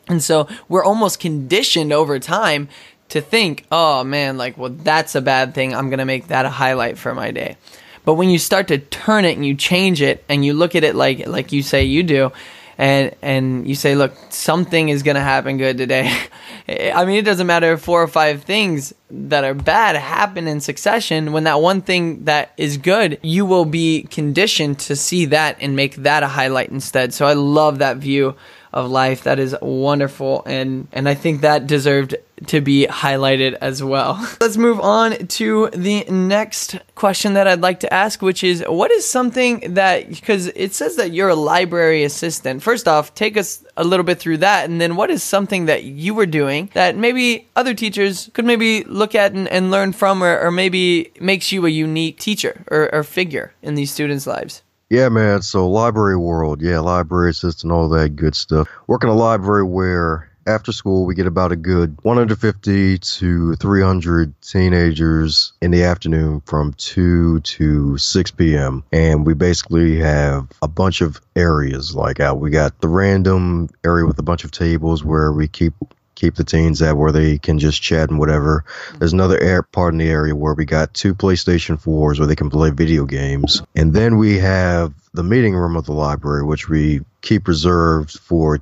And 0.08 0.22
so 0.22 0.48
we're 0.70 0.84
almost 0.84 1.20
conditioned 1.20 1.92
over 1.92 2.20
time 2.20 2.70
to 3.10 3.22
think, 3.22 3.66
oh 3.72 4.04
man, 4.04 4.38
like, 4.38 4.58
well, 4.58 4.70
that's 4.70 5.16
a 5.16 5.22
bad 5.22 5.54
thing. 5.54 5.74
I'm 5.74 5.90
going 5.90 6.00
to 6.00 6.06
make 6.06 6.28
that 6.28 6.46
a 6.46 6.50
highlight 6.50 6.98
for 6.98 7.14
my 7.14 7.32
day. 7.32 7.58
But 8.06 8.14
when 8.14 8.30
you 8.30 8.40
start 8.40 8.70
to 8.70 8.78
turn 8.78 9.26
it 9.26 9.36
and 9.36 9.46
you 9.46 9.56
change 9.56 10.02
it 10.02 10.24
and 10.30 10.46
you 10.46 10.54
look 10.54 10.76
at 10.76 10.84
it 10.84 10.96
like, 10.96 11.28
like 11.28 11.52
you 11.52 11.62
say 11.62 11.84
you 11.84 12.04
do, 12.04 12.32
and, 12.78 13.16
and 13.24 13.68
you 13.68 13.74
say, 13.74 13.96
look, 13.96 14.14
something 14.30 14.90
is 14.90 15.02
going 15.02 15.16
to 15.16 15.22
happen 15.22 15.58
good 15.58 15.78
today. 15.78 16.16
I 16.70 17.06
mean, 17.06 17.16
it 17.16 17.26
doesn't 17.26 17.48
matter 17.48 17.74
if 17.74 17.82
four 17.82 18.04
or 18.04 18.08
five 18.08 18.44
things 18.44 18.94
that 19.10 19.44
are 19.44 19.56
bad 19.56 19.96
happen 19.96 20.48
in 20.48 20.62
succession. 20.62 21.32
When 21.32 21.46
that 21.46 21.60
one 21.60 21.82
thing 21.82 22.26
that 22.26 22.54
is 22.56 22.78
good, 22.78 23.20
you 23.24 23.46
will 23.46 23.66
be 23.66 24.04
conditioned 24.04 24.80
to 24.80 24.96
see 24.96 25.26
that 25.26 25.58
and 25.60 25.76
make 25.76 25.96
that 25.96 26.24
a 26.24 26.28
highlight 26.28 26.70
instead. 26.70 27.14
So 27.14 27.26
I 27.26 27.34
love 27.34 27.80
that 27.80 27.98
view 27.98 28.36
of 28.74 28.92
life. 28.92 29.24
That 29.24 29.40
is 29.40 29.56
wonderful, 29.62 30.44
and 30.46 30.88
and 30.92 31.10
I 31.10 31.16
think 31.16 31.42
that 31.42 31.68
deserved 31.68 32.16
to 32.46 32.62
be 32.62 32.88
highlighted 32.88 33.54
as 33.62 33.84
well. 33.84 34.14
Let's 34.42 34.58
move 34.58 34.80
on 34.80 35.28
to 35.28 35.70
the 35.74 36.04
next 36.06 36.78
question 36.96 37.34
that 37.34 37.48
I'd 37.48 37.62
like 37.62 37.80
to 37.82 37.94
ask, 37.94 38.22
which 38.22 38.44
is 38.44 38.64
what 38.68 38.92
is 38.92 39.10
something 39.10 39.74
that 39.74 40.10
because 40.10 40.48
it 40.48 40.74
says 40.74 40.96
that 40.98 41.12
you're 41.12 41.30
a 41.30 41.36
library 41.36 42.04
assistant. 42.04 42.62
First 42.62 42.88
off, 42.88 43.14
take 43.16 43.38
us 43.38 43.64
a 43.76 43.84
little 43.84 44.04
bit 44.04 44.20
through 44.20 44.38
that, 44.38 44.70
and 44.70 44.80
then 44.80 44.96
what 44.96 45.10
is 45.10 45.24
something 45.24 45.66
that 45.66 45.84
you 45.84 46.14
were 46.14 46.26
doing 46.26 46.70
that 46.74 46.96
maybe 46.96 47.48
other 47.56 47.74
teachers 47.74 48.30
could 48.34 48.46
maybe 48.46 48.84
look 48.84 49.16
at 49.16 49.34
and, 49.34 49.48
and 49.48 49.72
learn 49.72 49.94
from, 49.94 50.24
or, 50.24 50.40
or 50.40 50.52
maybe 50.52 51.12
makes 51.20 51.52
you 51.52 51.66
a 51.66 51.70
unique 51.70 52.20
teacher 52.20 52.64
or, 52.70 52.94
or 52.94 53.04
figure 53.04 53.54
in 53.62 53.76
these 53.76 53.92
students' 53.92 54.28
lives. 54.28 54.62
Yeah, 54.90 55.10
man. 55.10 55.42
So 55.42 55.70
library 55.70 56.16
world, 56.16 56.62
yeah, 56.62 56.80
library 56.80 57.32
assistant, 57.32 57.74
all 57.74 57.90
that 57.90 58.16
good 58.16 58.36
stuff. 58.36 58.70
Work 58.88 59.04
in 59.04 59.10
a 59.10 59.14
library 59.14 59.66
where 59.66 60.30
after 60.48 60.72
school 60.72 61.06
we 61.06 61.14
get 61.14 61.28
about 61.28 61.52
a 61.52 61.56
good 61.56 61.98
150 62.04 62.98
to 62.98 63.56
300 63.56 64.42
teenagers 64.42 65.54
in 65.62 65.72
the 65.72 65.84
afternoon 65.84 66.42
from 66.46 66.74
2 66.74 67.42
to 67.42 67.98
6 67.98 68.32
p.m. 68.32 68.84
And 68.92 69.26
we 69.26 69.34
basically 69.34 70.00
have 70.00 70.48
a 70.62 70.68
bunch 70.68 71.02
of 71.02 71.22
areas 71.36 71.96
like 71.96 72.20
out. 72.20 72.40
We 72.40 72.50
got 72.50 72.80
the 72.82 72.88
random 72.88 73.70
area 73.86 74.06
with 74.06 74.18
a 74.18 74.24
bunch 74.24 74.44
of 74.44 74.52
tables 74.52 75.04
where 75.04 75.32
we 75.32 75.48
keep 75.48 75.74
keep 76.16 76.34
the 76.34 76.44
teens 76.44 76.82
at 76.82 76.98
where 76.98 77.12
they 77.12 77.38
can 77.38 77.60
just 77.60 77.82
chat 77.82 78.10
and 78.10 78.18
whatever. 78.18 78.66
There's 78.98 79.14
another 79.14 79.40
air 79.40 79.62
part 79.62 79.94
in 79.94 80.00
the 80.00 80.10
area 80.10 80.36
where 80.36 80.56
we 80.56 80.66
got 80.66 80.96
two 80.96 81.14
PlayStation 81.14 81.80
4s 81.80 82.18
where 82.18 82.28
they 82.28 82.36
can 82.36 82.50
play 82.50 82.72
video 82.72 83.06
games. 83.06 83.62
And 83.76 83.94
then 83.94 84.18
we 84.18 84.40
have 84.40 84.94
the 85.14 85.24
meeting 85.24 85.54
room 85.54 85.76
of 85.76 85.86
the 85.86 85.94
library, 85.94 86.44
which 86.44 86.70
we 86.70 87.02
keep 87.22 87.48
reserved 87.48 88.18
for 88.18 88.60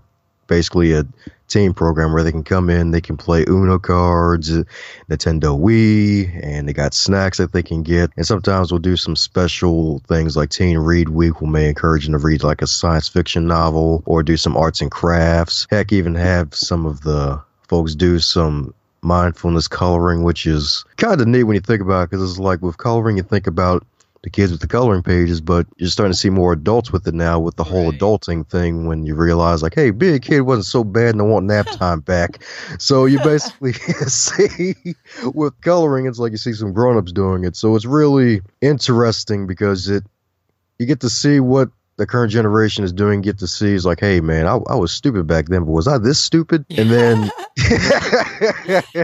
basically 0.48 0.94
a 0.94 1.06
team 1.48 1.74
program 1.74 2.12
where 2.12 2.24
they 2.24 2.32
can 2.32 2.44
come 2.44 2.70
in, 2.70 2.92
they 2.92 3.02
can 3.02 3.18
play 3.18 3.46
Uno 3.48 3.78
cards, 3.78 4.52
uh, 4.52 4.64
Nintendo 5.10 5.60
Wii, 5.60 6.44
and 6.44 6.68
they 6.68 6.74
got 6.74 6.94
snacks 6.94 7.38
that 7.38 7.52
they 7.52 7.64
can 7.64 7.84
get. 7.84 8.12
And 8.18 8.26
sometimes 8.26 8.72
we'll 8.72 8.80
do 8.80 8.98
some 8.98 9.16
special 9.16 10.00
things 10.08 10.36
like 10.36 10.50
Teen 10.50 10.78
Read 10.78 11.10
Week. 11.10 11.42
We 11.42 11.48
may 11.48 11.70
encourage 11.70 12.06
them 12.06 12.14
to 12.14 12.26
read 12.26 12.44
like 12.44 12.62
a 12.62 12.68
science 12.68 13.08
fiction 13.08 13.48
novel 13.48 14.02
or 14.06 14.24
do 14.24 14.38
some 14.38 14.58
arts 14.58 14.82
and 14.82 14.92
crafts. 14.92 15.68
Heck, 15.70 15.94
even 15.94 16.16
have 16.16 16.54
some 16.56 16.86
of 16.86 17.02
the 17.02 17.42
folks 17.68 17.96
do 17.96 18.20
some 18.20 18.74
mindfulness 19.02 19.68
coloring, 19.68 20.24
which 20.24 20.48
is 20.48 20.84
kind 20.98 21.22
of 21.22 21.28
neat 21.28 21.44
when 21.44 21.54
you 21.56 21.62
think 21.62 21.82
about 21.82 22.04
it, 22.04 22.10
because 22.10 22.28
it's 22.28 22.40
like 22.40 22.62
with 22.62 22.78
coloring, 22.78 23.18
you 23.18 23.24
think 23.24 23.46
about 23.46 23.86
the 24.26 24.32
kids 24.32 24.52
with 24.52 24.60
the 24.60 24.68
coloring 24.68 25.04
pages, 25.04 25.40
but 25.40 25.68
you're 25.78 25.88
starting 25.88 26.12
to 26.12 26.18
see 26.18 26.32
more 26.32 26.52
adults 26.52 26.92
with 26.92 27.08
it 27.08 27.14
now 27.14 27.40
with 27.40 27.56
the 27.58 27.64
whole 27.64 27.92
Right. 27.92 28.00
adulting 28.00 28.50
thing 28.50 28.88
when 28.88 29.06
you 29.06 29.16
realize 29.16 29.62
like, 29.62 29.76
hey, 29.76 29.92
being 29.92 30.16
a 30.16 30.20
kid 30.20 30.42
wasn't 30.42 30.66
so 30.66 30.84
bad 30.84 31.14
and 31.14 31.22
I 31.22 31.26
want 31.26 31.46
nap 31.46 31.70
time 31.72 32.02
back. 32.02 32.44
So 32.80 33.06
you 33.06 33.20
basically 33.20 33.74
see 34.08 34.96
with 35.24 35.62
coloring, 35.62 36.08
it's 36.08 36.18
like 36.18 36.32
you 36.32 36.40
see 36.40 36.54
some 36.54 36.74
grown-ups 36.74 37.12
doing 37.12 37.46
it. 37.46 37.56
So 37.56 37.76
it's 37.76 37.86
really 37.86 38.42
interesting 38.62 39.46
because 39.48 39.88
it 39.90 40.04
you 40.80 40.88
get 40.88 41.02
to 41.02 41.10
see 41.10 41.40
what 41.40 41.70
the 41.98 42.06
current 42.06 42.32
generation 42.32 42.84
is 42.84 42.92
doing, 42.92 43.22
get 43.22 43.38
to 43.40 43.48
see 43.48 43.74
is 43.74 43.86
like, 43.86 44.00
hey 44.00 44.20
man, 44.20 44.48
I, 44.48 44.58
I 44.70 44.76
was 44.76 44.92
stupid 44.92 45.28
back 45.28 45.48
then, 45.48 45.64
but 45.64 45.72
was 45.72 45.88
I 45.88 45.98
this 45.98 46.20
stupid? 46.20 46.66
And 46.78 46.90
then 46.90 47.32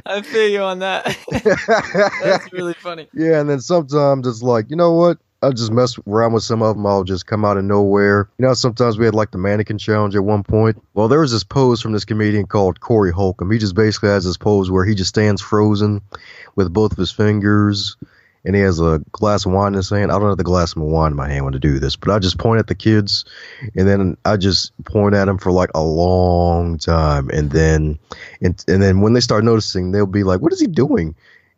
I 0.05 0.21
feel 0.25 0.49
you 0.49 0.61
on 0.61 0.79
that. 0.79 1.17
That's 2.23 2.51
really 2.51 2.73
funny. 2.73 3.07
Yeah, 3.13 3.39
and 3.39 3.49
then 3.49 3.59
sometimes 3.59 4.27
it's 4.27 4.41
like, 4.41 4.69
you 4.69 4.75
know 4.75 4.93
what? 4.93 5.17
I'll 5.43 5.51
just 5.51 5.71
mess 5.71 5.97
around 6.07 6.33
with 6.33 6.43
some 6.43 6.61
of 6.61 6.75
them. 6.75 6.85
I'll 6.85 7.03
just 7.03 7.25
come 7.25 7.43
out 7.43 7.57
of 7.57 7.63
nowhere. 7.63 8.29
You 8.37 8.45
know, 8.45 8.53
sometimes 8.53 8.97
we 8.97 9.05
had 9.05 9.15
like 9.15 9.31
the 9.31 9.37
mannequin 9.37 9.77
challenge 9.77 10.15
at 10.15 10.23
one 10.23 10.43
point. 10.43 10.81
Well, 10.93 11.07
there 11.07 11.19
was 11.19 11.31
this 11.31 11.43
pose 11.43 11.81
from 11.81 11.93
this 11.93 12.05
comedian 12.05 12.45
called 12.45 12.79
Corey 12.79 13.11
Holcomb. 13.11 13.51
He 13.51 13.57
just 13.57 13.75
basically 13.75 14.09
has 14.09 14.23
this 14.23 14.37
pose 14.37 14.69
where 14.69 14.85
he 14.85 14.93
just 14.93 15.09
stands 15.09 15.41
frozen 15.41 16.01
with 16.55 16.71
both 16.71 16.91
of 16.91 16.97
his 16.97 17.11
fingers 17.11 17.97
and 18.43 18.55
he 18.55 18.61
has 18.61 18.79
a 18.79 19.01
glass 19.11 19.45
of 19.45 19.51
wine 19.51 19.73
in 19.73 19.75
his 19.75 19.89
hand. 19.89 20.11
I 20.11 20.19
don't 20.19 20.29
have 20.29 20.37
the 20.37 20.43
glass 20.43 20.75
of 20.75 20.81
wine 20.81 21.11
in 21.11 21.17
my 21.17 21.29
hand 21.29 21.45
when 21.45 21.53
to 21.53 21.59
do 21.59 21.79
this, 21.79 21.95
but 21.95 22.09
I 22.11 22.19
just 22.19 22.37
point 22.37 22.59
at 22.59 22.67
the 22.67 22.75
kids 22.75 23.25
and 23.75 23.87
then 23.87 24.17
I 24.25 24.37
just 24.37 24.71
point 24.85 25.15
at 25.15 25.25
them 25.25 25.37
for 25.37 25.51
like 25.51 25.69
a 25.75 25.83
long 25.83 26.77
time. 26.77 27.29
And 27.29 27.51
then, 27.51 27.99
and, 28.41 28.63
and 28.67 28.81
then 28.81 29.01
when 29.01 29.13
they 29.13 29.19
start 29.19 29.43
noticing, 29.43 29.91
they'll 29.91 30.05
be 30.05 30.23
like, 30.23 30.41
what 30.41 30.53
is 30.53 30.59
he 30.59 30.67
doing? 30.67 31.15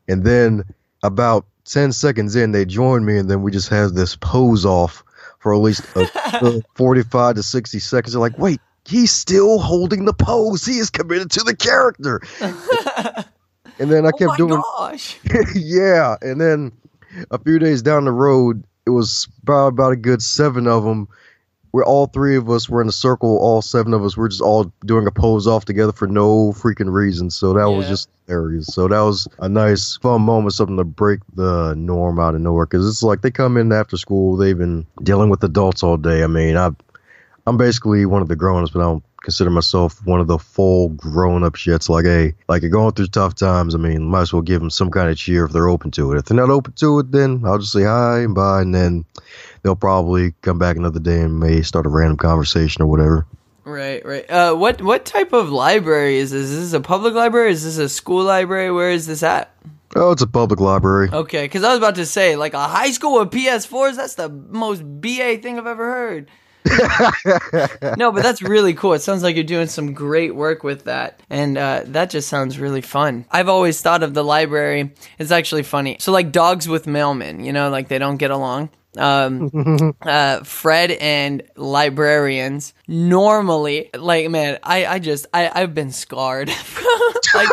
And 0.07 0.25
then 0.25 0.63
about 1.03 1.45
10 1.65 1.93
seconds 1.93 2.35
in, 2.35 2.51
they 2.51 2.65
join 2.65 3.05
me, 3.05 3.17
and 3.17 3.29
then 3.29 3.41
we 3.41 3.51
just 3.51 3.69
have 3.69 3.93
this 3.93 4.15
pose 4.17 4.65
off 4.65 5.03
for 5.39 5.53
at 5.53 5.59
least 5.59 5.83
a, 5.95 6.01
a 6.45 6.61
45 6.75 7.35
to 7.35 7.43
60 7.43 7.79
seconds. 7.79 8.13
They're 8.13 8.19
like, 8.19 8.37
wait, 8.37 8.59
he's 8.85 9.11
still 9.11 9.59
holding 9.59 10.05
the 10.05 10.13
pose. 10.13 10.65
He 10.65 10.79
is 10.79 10.89
committed 10.89 11.31
to 11.31 11.43
the 11.43 11.55
character. 11.55 12.21
And 13.79 13.91
then 13.91 14.05
I 14.05 14.09
oh 14.09 14.17
kept 14.17 14.29
my 14.29 14.37
doing, 14.37 14.61
gosh. 14.77 15.19
yeah. 15.55 16.15
And 16.21 16.39
then 16.39 16.71
a 17.31 17.39
few 17.39 17.59
days 17.59 17.81
down 17.81 18.05
the 18.05 18.11
road, 18.11 18.63
it 18.85 18.91
was 18.91 19.27
about, 19.43 19.69
about 19.69 19.93
a 19.93 19.97
good 19.97 20.21
seven 20.21 20.67
of 20.67 20.83
them. 20.83 21.07
Where 21.71 21.83
all 21.83 22.05
three 22.05 22.35
of 22.35 22.51
us 22.51 22.69
were 22.69 22.83
in 22.83 22.87
a 22.87 22.91
circle, 22.91 23.39
all 23.39 23.63
seven 23.63 23.95
of 23.95 24.03
us 24.03 24.15
were 24.15 24.29
just 24.29 24.43
all 24.43 24.71
doing 24.85 25.07
a 25.07 25.11
pose 25.11 25.47
off 25.47 25.65
together 25.65 25.91
for 25.91 26.05
no 26.07 26.51
freaking 26.51 26.93
reason. 26.93 27.31
So 27.31 27.51
that 27.53 27.67
was 27.71 27.87
just 27.87 28.09
hilarious. 28.27 28.67
So 28.67 28.87
that 28.87 28.99
was 28.99 29.27
a 29.39 29.49
nice, 29.49 29.97
fun 29.97 30.21
moment, 30.21 30.53
something 30.53 30.77
to 30.77 30.83
break 30.83 31.21
the 31.33 31.73
norm 31.75 32.19
out 32.19 32.35
of 32.35 32.41
nowhere. 32.41 32.67
Because 32.67 32.87
it's 32.87 33.01
like 33.01 33.23
they 33.23 33.31
come 33.31 33.57
in 33.57 33.71
after 33.71 33.97
school, 33.97 34.37
they've 34.37 34.55
been 34.55 34.85
dealing 35.01 35.31
with 35.31 35.43
adults 35.43 35.81
all 35.81 35.97
day. 35.97 36.23
I 36.23 36.27
mean, 36.27 36.57
I, 36.57 36.69
I'm 37.45 37.57
basically 37.57 38.05
one 38.05 38.21
of 38.21 38.29
the 38.29 38.35
grown 38.35 38.63
ups, 38.63 38.71
but 38.71 38.79
I 38.79 38.83
don't 38.83 39.03
consider 39.23 39.49
myself 39.49 40.05
one 40.05 40.19
of 40.19 40.27
the 40.27 40.37
full 40.37 40.89
grown 40.89 41.43
ups 41.43 41.65
yet. 41.65 41.75
It's 41.75 41.89
like, 41.89 42.05
hey, 42.05 42.33
like 42.47 42.61
you're 42.61 42.71
going 42.71 42.93
through 42.93 43.07
tough 43.07 43.35
times. 43.35 43.75
I 43.75 43.77
mean, 43.77 44.05
might 44.05 44.21
as 44.21 44.33
well 44.33 44.41
give 44.41 44.61
them 44.61 44.69
some 44.69 44.91
kind 44.91 45.09
of 45.09 45.17
cheer 45.17 45.45
if 45.45 45.51
they're 45.51 45.67
open 45.67 45.91
to 45.91 46.11
it. 46.11 46.19
If 46.19 46.25
they're 46.25 46.37
not 46.37 46.49
open 46.49 46.73
to 46.73 46.99
it, 46.99 47.11
then 47.11 47.41
I'll 47.45 47.59
just 47.59 47.73
say 47.73 47.83
hi 47.83 48.19
and 48.19 48.35
bye, 48.35 48.61
and 48.61 48.73
then 48.73 49.05
they'll 49.61 49.75
probably 49.75 50.33
come 50.41 50.57
back 50.57 50.77
another 50.77 50.99
day 50.99 51.21
and 51.21 51.39
may 51.39 51.61
start 51.61 51.85
a 51.85 51.89
random 51.89 52.17
conversation 52.17 52.81
or 52.81 52.87
whatever. 52.87 53.25
Right, 53.65 54.05
right. 54.05 54.29
Uh, 54.29 54.55
what 54.55 54.81
what 54.81 55.05
type 55.05 55.31
of 55.31 55.49
library 55.49 56.17
is 56.17 56.31
this? 56.31 56.49
Is 56.49 56.71
this 56.71 56.77
a 56.77 56.81
public 56.81 57.13
library? 57.13 57.51
Is 57.51 57.63
this 57.63 57.77
a 57.77 57.87
school 57.87 58.23
library? 58.23 58.71
Where 58.71 58.91
is 58.91 59.07
this 59.07 59.23
at? 59.23 59.53
Oh, 59.95 60.11
it's 60.11 60.21
a 60.21 60.27
public 60.27 60.59
library. 60.59 61.09
Okay, 61.11 61.45
because 61.45 61.63
I 61.63 61.69
was 61.69 61.77
about 61.77 61.95
to 61.95 62.05
say, 62.05 62.35
like 62.35 62.53
a 62.53 62.67
high 62.67 62.91
school 62.91 63.19
with 63.19 63.29
PS4s, 63.29 63.95
that's 63.95 64.15
the 64.15 64.27
most 64.27 64.81
BA 64.83 65.37
thing 65.37 65.57
I've 65.57 65.67
ever 65.67 65.85
heard. 65.85 66.29
no, 67.97 68.11
but 68.11 68.23
that's 68.23 68.41
really 68.41 68.73
cool. 68.73 68.93
It 68.93 68.99
sounds 68.99 69.23
like 69.23 69.35
you're 69.35 69.43
doing 69.43 69.67
some 69.67 69.93
great 69.93 70.35
work 70.35 70.63
with 70.63 70.85
that. 70.85 71.19
And 71.29 71.57
uh, 71.57 71.83
that 71.87 72.09
just 72.09 72.29
sounds 72.29 72.59
really 72.59 72.81
fun. 72.81 73.25
I've 73.31 73.49
always 73.49 73.81
thought 73.81 74.03
of 74.03 74.13
the 74.13 74.23
library, 74.23 74.93
it's 75.19 75.31
actually 75.31 75.63
funny. 75.63 75.97
So, 75.99 76.11
like 76.11 76.31
dogs 76.31 76.67
with 76.67 76.85
mailmen, 76.85 77.43
you 77.43 77.53
know, 77.53 77.69
like 77.69 77.87
they 77.87 77.99
don't 77.99 78.17
get 78.17 78.31
along. 78.31 78.69
Um, 78.97 79.95
uh, 80.01 80.43
Fred 80.43 80.91
and 80.91 81.43
librarians 81.55 82.73
normally, 82.87 83.89
like, 83.97 84.29
man, 84.29 84.59
I, 84.63 84.85
I 84.85 84.99
just, 84.99 85.25
I, 85.33 85.51
I've 85.53 85.73
been 85.73 85.91
scarred. 85.91 86.49
like, 87.33 87.49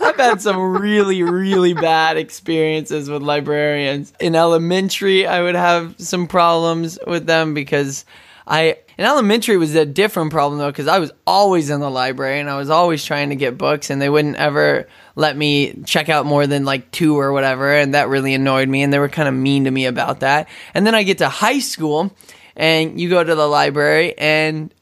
I've 0.00 0.16
had 0.16 0.42
some 0.42 0.58
really, 0.58 1.22
really 1.22 1.74
bad 1.74 2.16
experiences 2.16 3.08
with 3.08 3.22
librarians. 3.22 4.12
In 4.20 4.34
elementary, 4.34 5.26
I 5.26 5.42
would 5.42 5.54
have 5.54 5.94
some 5.98 6.26
problems 6.26 6.98
with 7.06 7.26
them 7.26 7.54
because 7.54 8.04
I 8.50 8.78
in 8.98 9.06
elementary 9.06 9.56
was 9.56 9.74
a 9.76 9.86
different 9.86 10.32
problem 10.32 10.58
though 10.58 10.70
because 10.70 10.88
I 10.88 10.98
was 10.98 11.12
always 11.26 11.70
in 11.70 11.78
the 11.80 11.88
library 11.88 12.40
and 12.40 12.50
I 12.50 12.58
was 12.58 12.68
always 12.68 13.04
trying 13.04 13.30
to 13.30 13.36
get 13.36 13.56
books 13.56 13.88
and 13.88 14.02
they 14.02 14.10
wouldn't 14.10 14.36
ever 14.36 14.88
let 15.14 15.36
me 15.36 15.82
check 15.86 16.08
out 16.08 16.26
more 16.26 16.48
than 16.48 16.64
like 16.64 16.90
two 16.90 17.18
or 17.18 17.32
whatever 17.32 17.72
and 17.72 17.94
that 17.94 18.08
really 18.08 18.34
annoyed 18.34 18.68
me 18.68 18.82
and 18.82 18.92
they 18.92 18.98
were 18.98 19.08
kind 19.08 19.28
of 19.28 19.34
mean 19.34 19.64
to 19.64 19.70
me 19.70 19.86
about 19.86 20.20
that. 20.20 20.48
And 20.74 20.84
then 20.84 20.96
I 20.96 21.04
get 21.04 21.18
to 21.18 21.28
high 21.28 21.60
school 21.60 22.14
and 22.56 23.00
you 23.00 23.08
go 23.08 23.22
to 23.22 23.34
the 23.34 23.46
library 23.46 24.18
and 24.18 24.74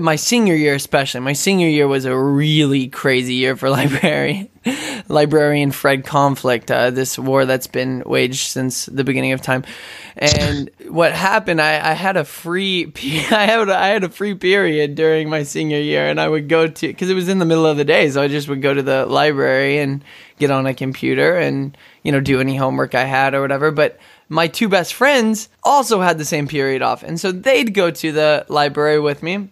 my 0.00 0.16
senior 0.16 0.54
year 0.54 0.74
especially 0.74 1.20
my 1.20 1.32
senior 1.32 1.68
year 1.68 1.88
was 1.88 2.04
a 2.04 2.16
really 2.16 2.88
crazy 2.88 3.34
year 3.34 3.56
for 3.56 3.70
librarian 3.80 4.48
librarian 5.08 5.70
fred 5.70 6.04
conflict 6.04 6.70
uh, 6.70 6.90
this 6.90 7.18
war 7.18 7.46
that's 7.46 7.66
been 7.66 8.02
waged 8.06 8.50
since 8.50 8.86
the 8.86 9.04
beginning 9.04 9.32
of 9.32 9.40
time. 9.40 9.64
And 10.16 10.70
what 10.88 11.12
happened 11.12 11.60
I, 11.60 11.90
I 11.90 11.92
had 11.92 12.16
a 12.16 12.24
free 12.24 12.92
I 13.30 13.46
had 13.46 13.70
I 13.70 13.88
had 13.88 14.04
a 14.04 14.08
free 14.08 14.34
period 14.34 14.94
during 14.94 15.28
my 15.28 15.42
senior 15.42 15.78
year 15.78 16.08
and 16.08 16.20
I 16.20 16.28
would 16.28 16.48
go 16.48 16.66
to 16.66 16.86
because 16.86 17.10
it 17.10 17.14
was 17.14 17.28
in 17.28 17.38
the 17.38 17.44
middle 17.44 17.66
of 17.66 17.76
the 17.76 17.84
day 17.84 18.10
so 18.10 18.22
I 18.22 18.28
just 18.28 18.48
would 18.48 18.62
go 18.62 18.74
to 18.74 18.82
the 18.82 19.06
library 19.06 19.78
and 19.78 20.04
get 20.38 20.50
on 20.50 20.66
a 20.66 20.74
computer 20.74 21.36
and 21.36 21.76
you 22.02 22.12
know 22.12 22.20
do 22.20 22.40
any 22.40 22.56
homework 22.56 22.94
I 22.94 23.04
had 23.04 23.34
or 23.34 23.40
whatever 23.40 23.70
but 23.70 23.98
my 24.28 24.46
two 24.46 24.68
best 24.68 24.94
friends 24.94 25.48
also 25.62 26.00
had 26.00 26.18
the 26.18 26.24
same 26.24 26.48
period 26.48 26.82
off. 26.82 27.02
And 27.02 27.18
so 27.18 27.32
they'd 27.32 27.74
go 27.74 27.90
to 27.90 28.12
the 28.12 28.46
library 28.48 29.00
with 29.00 29.22
me. 29.22 29.48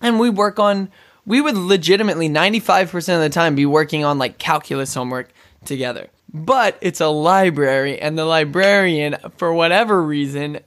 And 0.00 0.18
we 0.18 0.30
work 0.30 0.58
on 0.58 0.90
we 1.24 1.40
would 1.40 1.56
legitimately 1.56 2.28
95% 2.28 3.14
of 3.14 3.20
the 3.20 3.28
time 3.28 3.54
be 3.54 3.66
working 3.66 4.04
on 4.04 4.18
like 4.18 4.38
calculus 4.38 4.94
homework 4.94 5.30
together. 5.64 6.08
But 6.32 6.78
it's 6.80 7.00
a 7.00 7.08
library 7.08 8.00
and 8.00 8.18
the 8.18 8.24
librarian 8.24 9.16
for 9.36 9.52
whatever 9.52 10.02
reason 10.02 10.60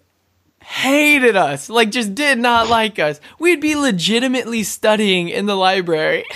hated 0.62 1.35
us. 1.35 1.69
Like 1.69 1.91
just 1.91 2.15
did 2.15 2.38
not 2.38 2.69
like 2.69 3.00
us. 3.00 3.19
We'd 3.39 3.62
be 3.62 3.75
legitimately 3.75 4.63
studying 4.63 5.29
in 5.29 5.45
the 5.45 5.55
library. 5.55 6.25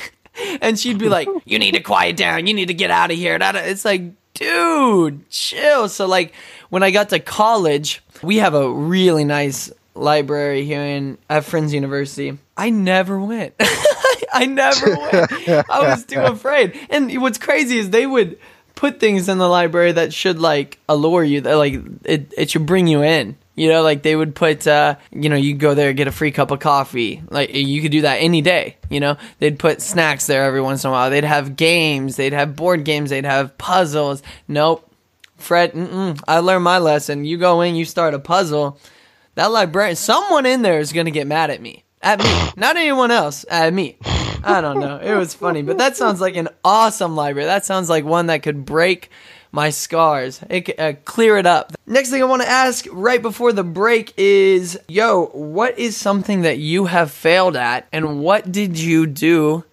And 0.61 0.79
she'd 0.79 0.99
be 0.99 1.09
like 1.09 1.27
you 1.43 1.59
need 1.59 1.73
to 1.73 1.81
quiet 1.81 2.15
down. 2.15 2.47
You 2.47 2.53
need 2.53 2.67
to 2.69 2.73
get 2.73 2.89
out 2.91 3.11
of 3.11 3.17
here. 3.17 3.38
It's 3.41 3.83
like 3.83 4.03
dude 4.39 5.29
chill. 5.29 5.89
So 5.89 6.08
like 6.08 6.34
when 6.69 6.84
i 6.84 6.91
got 6.91 7.10
to 7.10 7.19
college 7.19 8.01
we 8.24 8.38
have 8.38 8.53
a 8.53 8.69
really 8.72 9.25
nice 9.25 9.72
library 9.96 10.65
here 10.65 10.81
in 10.81 11.17
at 11.29 11.46
friends 11.46 11.74
university. 11.74 12.38
I 12.58 12.69
never 12.69 13.19
went. 13.19 13.53
I 14.31 14.46
never 14.46 14.96
went. 14.96 15.69
I 15.69 15.89
was 15.89 16.05
too 16.05 16.19
afraid. 16.24 16.77
And 16.89 17.22
what's 17.22 17.38
crazy 17.38 17.77
is 17.77 17.89
they 17.89 18.08
would 18.08 18.38
put 18.75 19.00
things 19.00 19.27
in 19.27 19.38
the 19.38 19.48
library 19.48 19.91
that 19.91 20.13
should 20.13 20.39
like 20.39 20.79
allure 20.88 21.24
you 21.24 21.41
that 21.41 21.55
like 21.55 21.74
it, 22.05 22.34
it 22.38 22.50
should 22.50 22.65
bring 22.65 22.88
you 22.88 23.03
in 23.03 23.36
you 23.59 23.69
know 23.69 23.81
like 23.83 24.03
they 24.03 24.15
would 24.15 24.35
put 24.35 24.65
uh 24.67 24.95
you 25.11 25.29
know 25.29 25.35
you 25.35 25.55
go 25.55 25.73
there 25.73 25.93
get 25.93 26.07
a 26.07 26.11
free 26.11 26.31
cup 26.31 26.51
of 26.51 26.59
coffee. 26.59 27.21
Like 27.29 27.53
you 27.53 27.81
could 27.81 27.91
do 27.91 28.01
that 28.01 28.17
any 28.17 28.41
day 28.41 28.77
you 28.89 28.99
know? 28.99 29.17
They'd 29.37 29.59
put 29.59 29.81
snacks 29.81 30.27
there 30.27 30.43
every 30.43 30.61
once 30.61 30.83
in 30.83 30.89
a 30.89 30.91
while. 30.91 31.09
They'd 31.09 31.23
have 31.23 31.55
games. 31.55 32.15
They'd 32.15 32.33
have 32.33 32.55
board 32.55 32.83
games. 32.83 33.11
They'd 33.11 33.25
have 33.25 33.57
puzzles. 33.57 34.21
Nope. 34.47 34.85
Fred 35.37 35.71
i 36.27 36.39
learned 36.39 36.65
my 36.65 36.79
lesson. 36.79 37.23
You 37.23 37.37
go 37.37 37.61
in 37.61 37.75
you 37.75 37.85
start 37.85 38.13
a 38.13 38.19
puzzle. 38.19 38.77
That 39.35 39.51
librarian 39.51 39.95
someone 39.95 40.45
in 40.45 40.63
there 40.63 40.79
is 40.79 40.91
gonna 40.91 41.11
get 41.11 41.27
mad 41.27 41.49
at 41.49 41.61
me. 41.61 41.85
At 42.01 42.19
me. 42.19 42.51
Not 42.57 42.75
anyone 42.75 43.11
else. 43.11 43.45
At 43.49 43.73
me. 43.73 43.97
I 44.43 44.61
don't 44.61 44.79
know. 44.79 44.97
It 44.97 45.15
was 45.15 45.33
funny, 45.33 45.61
but 45.61 45.77
that 45.77 45.97
sounds 45.97 46.19
like 46.19 46.35
an 46.35 46.49
awesome 46.63 47.15
library. 47.15 47.45
That 47.45 47.65
sounds 47.65 47.89
like 47.89 48.05
one 48.05 48.27
that 48.27 48.43
could 48.43 48.65
break 48.65 49.09
my 49.51 49.69
scars. 49.69 50.41
It, 50.49 50.79
uh, 50.79 50.93
clear 51.05 51.37
it 51.37 51.45
up. 51.45 51.73
Next 51.85 52.09
thing 52.09 52.21
I 52.21 52.25
want 52.25 52.41
to 52.41 52.49
ask 52.49 52.85
right 52.91 53.21
before 53.21 53.51
the 53.53 53.63
break 53.63 54.13
is, 54.17 54.79
yo, 54.87 55.27
what 55.27 55.77
is 55.79 55.97
something 55.97 56.41
that 56.41 56.59
you 56.59 56.85
have 56.85 57.11
failed 57.11 57.55
at, 57.55 57.87
and 57.91 58.21
what 58.21 58.51
did 58.51 58.77
you 58.77 59.07
do 59.07 59.63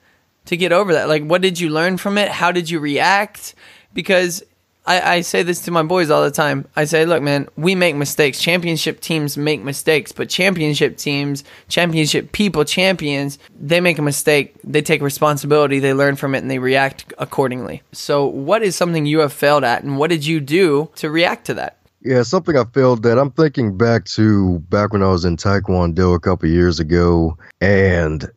to 0.46 0.56
get 0.56 0.72
over 0.72 0.94
that? 0.94 1.08
Like, 1.08 1.24
what 1.24 1.42
did 1.42 1.60
you 1.60 1.68
learn 1.70 1.96
from 1.98 2.18
it? 2.18 2.28
How 2.28 2.52
did 2.52 2.70
you 2.70 2.78
react? 2.78 3.54
Because 3.92 4.42
I, 4.86 5.16
I 5.16 5.20
say 5.22 5.42
this 5.42 5.60
to 5.62 5.70
my 5.70 5.82
boys 5.82 6.10
all 6.10 6.22
the 6.22 6.30
time. 6.30 6.66
I 6.76 6.84
say, 6.84 7.04
look, 7.06 7.22
man, 7.22 7.48
we 7.56 7.74
make 7.74 7.96
mistakes. 7.96 8.40
Championship 8.40 9.00
teams 9.00 9.36
make 9.36 9.62
mistakes, 9.62 10.12
but 10.12 10.28
championship 10.28 10.96
teams, 10.96 11.42
championship 11.68 12.30
people, 12.32 12.64
champions, 12.64 13.38
they 13.58 13.80
make 13.80 13.98
a 13.98 14.02
mistake. 14.02 14.54
They 14.62 14.82
take 14.82 15.02
responsibility, 15.02 15.80
they 15.80 15.92
learn 15.92 16.14
from 16.16 16.34
it, 16.34 16.38
and 16.38 16.50
they 16.50 16.60
react 16.60 17.12
accordingly. 17.18 17.82
So, 17.92 18.26
what 18.26 18.62
is 18.62 18.76
something 18.76 19.06
you 19.06 19.18
have 19.20 19.32
failed 19.32 19.64
at, 19.64 19.82
and 19.82 19.98
what 19.98 20.10
did 20.10 20.24
you 20.24 20.40
do 20.40 20.90
to 20.96 21.10
react 21.10 21.46
to 21.46 21.54
that? 21.54 21.78
Yeah, 22.02 22.22
something 22.22 22.56
I 22.56 22.64
failed 22.64 23.04
at. 23.06 23.18
I'm 23.18 23.32
thinking 23.32 23.76
back 23.76 24.04
to 24.04 24.60
back 24.70 24.92
when 24.92 25.02
I 25.02 25.08
was 25.08 25.24
in 25.24 25.36
Taekwondo 25.36 26.14
a 26.14 26.20
couple 26.20 26.48
years 26.48 26.78
ago, 26.78 27.36
and 27.60 28.30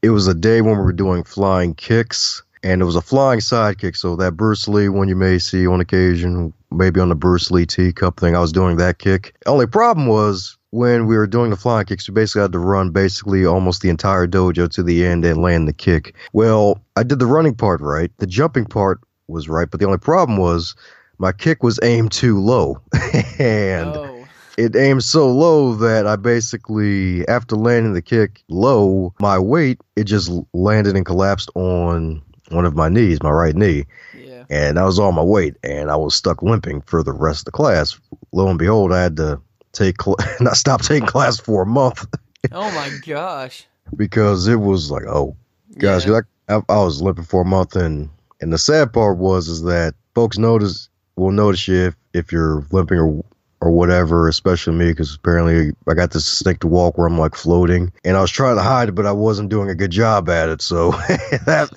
it 0.00 0.10
was 0.10 0.26
a 0.26 0.34
day 0.34 0.62
when 0.62 0.78
we 0.78 0.82
were 0.82 0.92
doing 0.92 1.22
flying 1.22 1.74
kicks 1.74 2.42
and 2.62 2.80
it 2.82 2.84
was 2.84 2.96
a 2.96 3.02
flying 3.02 3.40
sidekick. 3.40 3.96
So 3.96 4.16
that 4.16 4.36
Bruce 4.36 4.68
Lee 4.68 4.88
one 4.88 5.08
you 5.08 5.16
may 5.16 5.38
see 5.38 5.66
on 5.66 5.80
occasion, 5.80 6.52
maybe 6.70 7.00
on 7.00 7.08
the 7.08 7.14
Bruce 7.14 7.50
Lee 7.50 7.66
teacup 7.66 8.18
thing, 8.18 8.36
I 8.36 8.40
was 8.40 8.52
doing 8.52 8.76
that 8.76 8.98
kick. 8.98 9.34
Only 9.46 9.66
problem 9.66 10.06
was 10.06 10.56
when 10.70 11.06
we 11.06 11.16
were 11.16 11.26
doing 11.26 11.50
the 11.50 11.56
flying 11.56 11.86
kicks, 11.86 12.08
we 12.08 12.14
basically 12.14 12.42
had 12.42 12.52
to 12.52 12.58
run 12.58 12.90
basically 12.90 13.44
almost 13.44 13.82
the 13.82 13.90
entire 13.90 14.26
dojo 14.26 14.70
to 14.70 14.82
the 14.82 15.04
end 15.04 15.24
and 15.24 15.42
land 15.42 15.68
the 15.68 15.72
kick. 15.72 16.14
Well, 16.32 16.80
I 16.96 17.02
did 17.02 17.18
the 17.18 17.26
running 17.26 17.54
part 17.54 17.80
right, 17.80 18.10
the 18.18 18.26
jumping 18.26 18.64
part 18.64 19.00
was 19.28 19.48
right, 19.48 19.70
but 19.70 19.80
the 19.80 19.86
only 19.86 19.98
problem 19.98 20.38
was 20.38 20.74
my 21.18 21.32
kick 21.32 21.62
was 21.62 21.78
aimed 21.82 22.12
too 22.12 22.38
low, 22.38 22.80
and. 23.38 23.96
Oh 23.96 24.12
it 24.58 24.76
aimed 24.76 25.02
so 25.02 25.30
low 25.30 25.74
that 25.76 26.06
I 26.06 26.16
basically, 26.16 27.26
after 27.28 27.56
landing 27.56 27.94
the 27.94 28.02
kick 28.02 28.42
low, 28.48 29.14
my 29.18 29.38
weight, 29.38 29.80
it 29.96 30.04
just 30.04 30.30
landed 30.52 30.94
and 30.94 31.06
collapsed 31.06 31.50
on 31.54 32.22
one 32.52 32.64
of 32.64 32.74
my 32.74 32.88
knees, 32.88 33.22
my 33.22 33.30
right 33.30 33.54
knee. 33.54 33.84
Yeah. 34.16 34.44
And 34.50 34.78
I 34.78 34.84
was 34.84 34.98
on 34.98 35.14
my 35.14 35.22
weight 35.22 35.56
and 35.62 35.90
I 35.90 35.96
was 35.96 36.14
stuck 36.14 36.42
limping 36.42 36.82
for 36.82 37.02
the 37.02 37.12
rest 37.12 37.40
of 37.40 37.44
the 37.46 37.52
class. 37.52 37.98
Lo 38.32 38.48
and 38.48 38.58
behold, 38.58 38.92
I 38.92 39.02
had 39.02 39.16
to 39.16 39.40
take, 39.72 40.00
cl- 40.00 40.16
not 40.40 40.56
stop 40.56 40.82
taking 40.82 41.06
class 41.06 41.38
for 41.38 41.62
a 41.62 41.66
month. 41.66 42.06
oh 42.52 42.70
my 42.72 42.90
gosh. 43.06 43.66
because 43.96 44.48
it 44.48 44.56
was 44.56 44.90
like, 44.90 45.04
oh 45.04 45.36
gosh, 45.78 46.06
yeah. 46.06 46.20
I, 46.48 46.60
I 46.68 46.78
was 46.82 47.00
limping 47.00 47.24
for 47.24 47.42
a 47.42 47.46
month. 47.46 47.76
And, 47.76 48.08
and 48.40 48.52
the 48.52 48.58
sad 48.58 48.92
part 48.92 49.18
was, 49.18 49.48
is 49.48 49.62
that 49.62 49.94
folks 50.14 50.38
notice, 50.38 50.88
will 51.16 51.32
notice 51.32 51.68
you 51.68 51.86
if, 51.86 51.96
if 52.12 52.32
you're 52.32 52.64
limping 52.70 52.98
or 52.98 53.24
or 53.62 53.70
whatever, 53.70 54.26
especially 54.26 54.74
me, 54.74 54.90
because 54.90 55.14
apparently 55.14 55.70
I 55.86 55.94
got 55.94 56.10
this 56.10 56.42
to 56.42 56.66
walk 56.66 56.98
where 56.98 57.06
I'm 57.06 57.16
like 57.16 57.36
floating, 57.36 57.92
and 58.04 58.16
I 58.16 58.20
was 58.20 58.32
trying 58.32 58.56
to 58.56 58.62
hide 58.62 58.88
it, 58.88 58.92
but 58.96 59.06
I 59.06 59.12
wasn't 59.12 59.50
doing 59.50 59.70
a 59.70 59.74
good 59.74 59.92
job 59.92 60.28
at 60.28 60.48
it. 60.48 60.60
So 60.60 60.90
that 61.46 61.70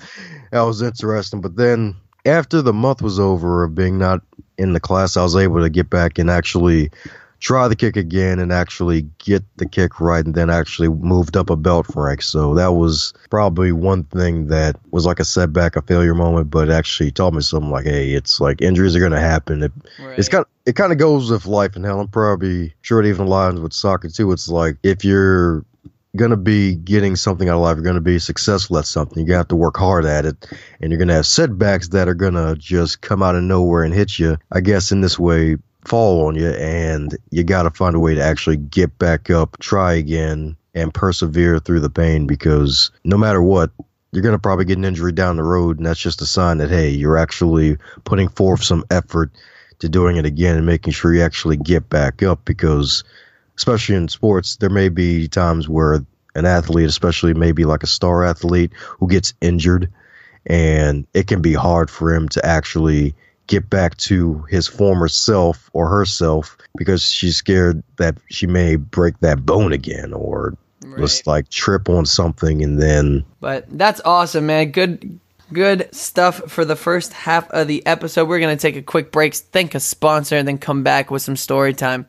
that 0.50 0.62
was 0.62 0.82
interesting. 0.82 1.40
But 1.40 1.56
then 1.56 1.96
after 2.24 2.62
the 2.62 2.72
month 2.72 3.02
was 3.02 3.18
over 3.20 3.64
of 3.64 3.74
being 3.74 3.98
not 3.98 4.20
in 4.58 4.72
the 4.72 4.80
class, 4.80 5.16
I 5.16 5.22
was 5.22 5.36
able 5.36 5.60
to 5.60 5.70
get 5.70 5.90
back 5.90 6.18
and 6.18 6.30
actually 6.30 6.90
try 7.38 7.68
the 7.68 7.76
kick 7.76 7.96
again 7.96 8.38
and 8.38 8.50
actually 8.52 9.02
get 9.18 9.44
the 9.56 9.68
kick 9.68 10.00
right 10.00 10.24
and 10.24 10.34
then 10.34 10.48
actually 10.48 10.88
moved 10.88 11.36
up 11.36 11.50
a 11.50 11.56
belt 11.56 11.86
rank. 11.94 12.22
So 12.22 12.54
that 12.54 12.72
was 12.72 13.12
probably 13.30 13.72
one 13.72 14.04
thing 14.04 14.46
that 14.48 14.76
was 14.90 15.04
like 15.04 15.20
a 15.20 15.24
setback, 15.24 15.76
a 15.76 15.82
failure 15.82 16.14
moment, 16.14 16.50
but 16.50 16.70
actually 16.70 17.10
taught 17.10 17.34
me 17.34 17.42
something 17.42 17.70
like, 17.70 17.84
hey, 17.84 18.12
it's 18.12 18.40
like 18.40 18.62
injuries 18.62 18.96
are 18.96 19.00
going 19.00 19.12
to 19.12 19.20
happen. 19.20 19.62
It, 19.62 19.72
right. 20.00 20.18
It's 20.18 20.28
kind 20.28 20.42
of, 20.42 20.48
it 20.64 20.76
kind 20.76 20.92
of 20.92 20.98
goes 20.98 21.30
with 21.30 21.46
life 21.46 21.76
and 21.76 21.84
hell. 21.84 22.00
I'm 22.00 22.08
probably 22.08 22.74
sure 22.80 23.00
it 23.00 23.06
even 23.06 23.26
aligns 23.26 23.62
with 23.62 23.74
soccer 23.74 24.08
too. 24.08 24.32
It's 24.32 24.48
like 24.48 24.78
if 24.82 25.04
you're 25.04 25.64
going 26.16 26.30
to 26.30 26.36
be 26.36 26.74
getting 26.74 27.16
something 27.16 27.48
out 27.48 27.56
of 27.56 27.62
life. 27.62 27.76
You're 27.76 27.84
going 27.84 27.94
to 27.94 28.00
be 28.00 28.18
successful 28.18 28.78
at 28.78 28.86
something. 28.86 29.18
You're 29.18 29.26
going 29.26 29.34
to 29.36 29.40
have 29.40 29.48
to 29.48 29.56
work 29.56 29.76
hard 29.76 30.04
at 30.04 30.26
it. 30.26 30.46
And 30.80 30.90
you're 30.90 30.98
going 30.98 31.08
to 31.08 31.14
have 31.14 31.26
setbacks 31.26 31.88
that 31.88 32.08
are 32.08 32.14
going 32.14 32.34
to 32.34 32.56
just 32.58 33.00
come 33.00 33.22
out 33.22 33.36
of 33.36 33.42
nowhere 33.42 33.82
and 33.82 33.94
hit 33.94 34.18
you. 34.18 34.38
I 34.52 34.60
guess 34.60 34.92
in 34.92 35.00
this 35.00 35.18
way, 35.18 35.56
fall 35.84 36.26
on 36.26 36.34
you. 36.34 36.50
And 36.50 37.16
you 37.30 37.44
got 37.44 37.62
to 37.62 37.70
find 37.70 37.94
a 37.94 38.00
way 38.00 38.14
to 38.14 38.22
actually 38.22 38.56
get 38.56 38.98
back 38.98 39.30
up, 39.30 39.56
try 39.60 39.94
again, 39.94 40.56
and 40.74 40.92
persevere 40.92 41.58
through 41.58 41.80
the 41.80 41.90
pain 41.90 42.26
because 42.26 42.90
no 43.04 43.16
matter 43.16 43.42
what, 43.42 43.70
you're 44.12 44.22
going 44.22 44.34
to 44.34 44.38
probably 44.38 44.64
get 44.64 44.78
an 44.78 44.84
injury 44.84 45.12
down 45.12 45.36
the 45.36 45.42
road. 45.42 45.78
And 45.78 45.86
that's 45.86 46.00
just 46.00 46.22
a 46.22 46.26
sign 46.26 46.58
that, 46.58 46.70
hey, 46.70 46.88
you're 46.88 47.18
actually 47.18 47.76
putting 48.04 48.28
forth 48.28 48.62
some 48.62 48.84
effort 48.90 49.30
to 49.78 49.88
doing 49.88 50.16
it 50.16 50.24
again 50.24 50.56
and 50.56 50.66
making 50.66 50.92
sure 50.92 51.14
you 51.14 51.22
actually 51.22 51.56
get 51.56 51.88
back 51.88 52.22
up 52.22 52.44
because 52.44 53.04
especially 53.56 53.94
in 53.94 54.08
sports, 54.08 54.56
there 54.56 54.70
may 54.70 54.88
be 54.88 55.28
times 55.28 55.68
where 55.68 56.04
an 56.34 56.44
athlete, 56.44 56.88
especially 56.88 57.34
maybe 57.34 57.64
like 57.64 57.82
a 57.82 57.86
star 57.86 58.24
athlete 58.24 58.72
who 58.74 59.08
gets 59.08 59.32
injured, 59.40 59.90
and 60.46 61.06
it 61.14 61.26
can 61.26 61.40
be 61.40 61.54
hard 61.54 61.90
for 61.90 62.14
him 62.14 62.28
to 62.28 62.44
actually 62.44 63.14
get 63.46 63.70
back 63.70 63.96
to 63.96 64.44
his 64.50 64.66
former 64.66 65.08
self 65.08 65.70
or 65.72 65.88
herself 65.88 66.56
because 66.76 67.10
she's 67.10 67.36
scared 67.36 67.82
that 67.96 68.18
she 68.28 68.46
may 68.46 68.76
break 68.76 69.18
that 69.20 69.46
bone 69.46 69.72
again 69.72 70.12
or 70.12 70.56
right. 70.84 70.98
just 70.98 71.26
like 71.26 71.48
trip 71.48 71.88
on 71.88 72.04
something 72.04 72.62
and 72.62 72.82
then 72.82 73.24
but 73.40 73.64
that's 73.70 74.00
awesome 74.04 74.46
man. 74.46 74.72
Good 74.72 75.20
good 75.52 75.88
stuff 75.94 76.42
for 76.50 76.64
the 76.64 76.74
first 76.74 77.12
half 77.12 77.48
of 77.50 77.68
the 77.68 77.86
episode. 77.86 78.28
We're 78.28 78.40
gonna 78.40 78.56
take 78.56 78.76
a 78.76 78.82
quick 78.82 79.12
break 79.12 79.34
thank 79.34 79.74
a 79.76 79.80
sponsor 79.80 80.36
and 80.36 80.46
then 80.46 80.58
come 80.58 80.82
back 80.82 81.10
with 81.10 81.22
some 81.22 81.36
story 81.36 81.72
time 81.72 82.06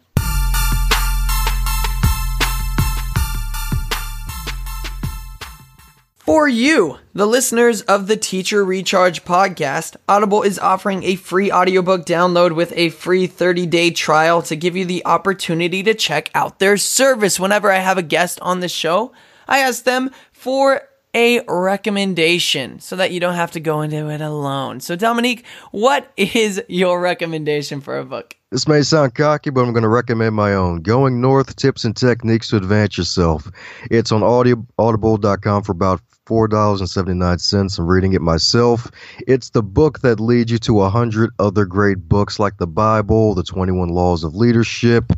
For 6.28 6.46
you, 6.46 6.98
the 7.14 7.26
listeners 7.26 7.84
of 7.84 8.08
the 8.08 8.18
Teacher 8.18 8.66
Recharge 8.66 9.24
podcast, 9.24 9.96
Audible 10.10 10.44
is 10.44 10.60
offering 10.60 11.04
a 11.04 11.16
free 11.16 11.50
audiobook 11.50 12.06
download 12.06 12.54
with 12.54 12.74
a 12.76 12.90
free 12.90 13.30
30-day 13.30 13.92
trial 13.92 14.42
to 14.42 14.58
give 14.58 14.76
you 14.76 14.84
the 14.84 15.06
opportunity 15.06 15.84
to 15.84 15.94
check 15.94 16.30
out 16.36 16.60
their 16.60 16.76
service. 16.76 17.40
Whenever 17.40 17.72
I 17.72 17.78
have 17.78 17.98
a 17.98 18.04
guest 18.04 18.42
on 18.42 18.60
the 18.60 18.68
show, 18.68 19.14
I 19.48 19.60
ask 19.60 19.86
them 19.86 20.12
for 20.34 20.82
a 21.14 21.46
recommendation 21.48 22.82
so 22.82 22.98
that 22.98 23.12
you 23.12 23.22
don't 23.22 23.36
have 23.36 23.52
to 23.52 23.62
go 23.62 23.80
into 23.80 24.10
it 24.10 24.20
alone. 24.20 24.82
So, 24.82 24.98
Dominique, 24.98 25.46
what 25.72 26.12
is 26.18 26.62
your 26.68 27.00
recommendation 27.00 27.80
for 27.80 27.98
a 27.98 28.04
book? 28.04 28.36
This 28.52 28.68
may 28.68 28.82
sound 28.82 29.16
cocky, 29.16 29.50
but 29.50 29.62
I'm 29.62 29.72
going 29.72 29.84
to 29.84 29.90
recommend 29.90 30.36
my 30.36 30.54
own 30.54 30.82
Going 30.82 31.22
North 31.22 31.56
Tips 31.56 31.86
and 31.86 31.96
Techniques 31.96 32.50
to 32.50 32.58
Advance 32.58 32.98
Yourself. 32.98 33.50
It's 33.90 34.12
on 34.12 34.24
audio, 34.24 34.66
audible.com 34.78 35.64
for 35.64 35.72
about 35.72 36.02
$4.79. 36.28 37.80
I'm 37.80 37.88
reading 37.88 38.14
it 38.14 38.22
myself. 38.22 38.92
It's 39.28 39.52
the 39.52 39.64
book 39.64 40.00
that 40.02 40.20
leads 40.20 40.52
you 40.52 40.58
to 40.60 40.82
a 40.82 40.90
hundred 40.90 41.32
other 41.40 41.66
great 41.66 42.10
books 42.10 42.38
like 42.38 42.58
the 42.58 42.68
Bible, 42.68 43.34
the 43.34 43.44
21 43.44 43.90
Laws 43.90 44.24
of 44.24 44.36
Leadership, 44.36 45.14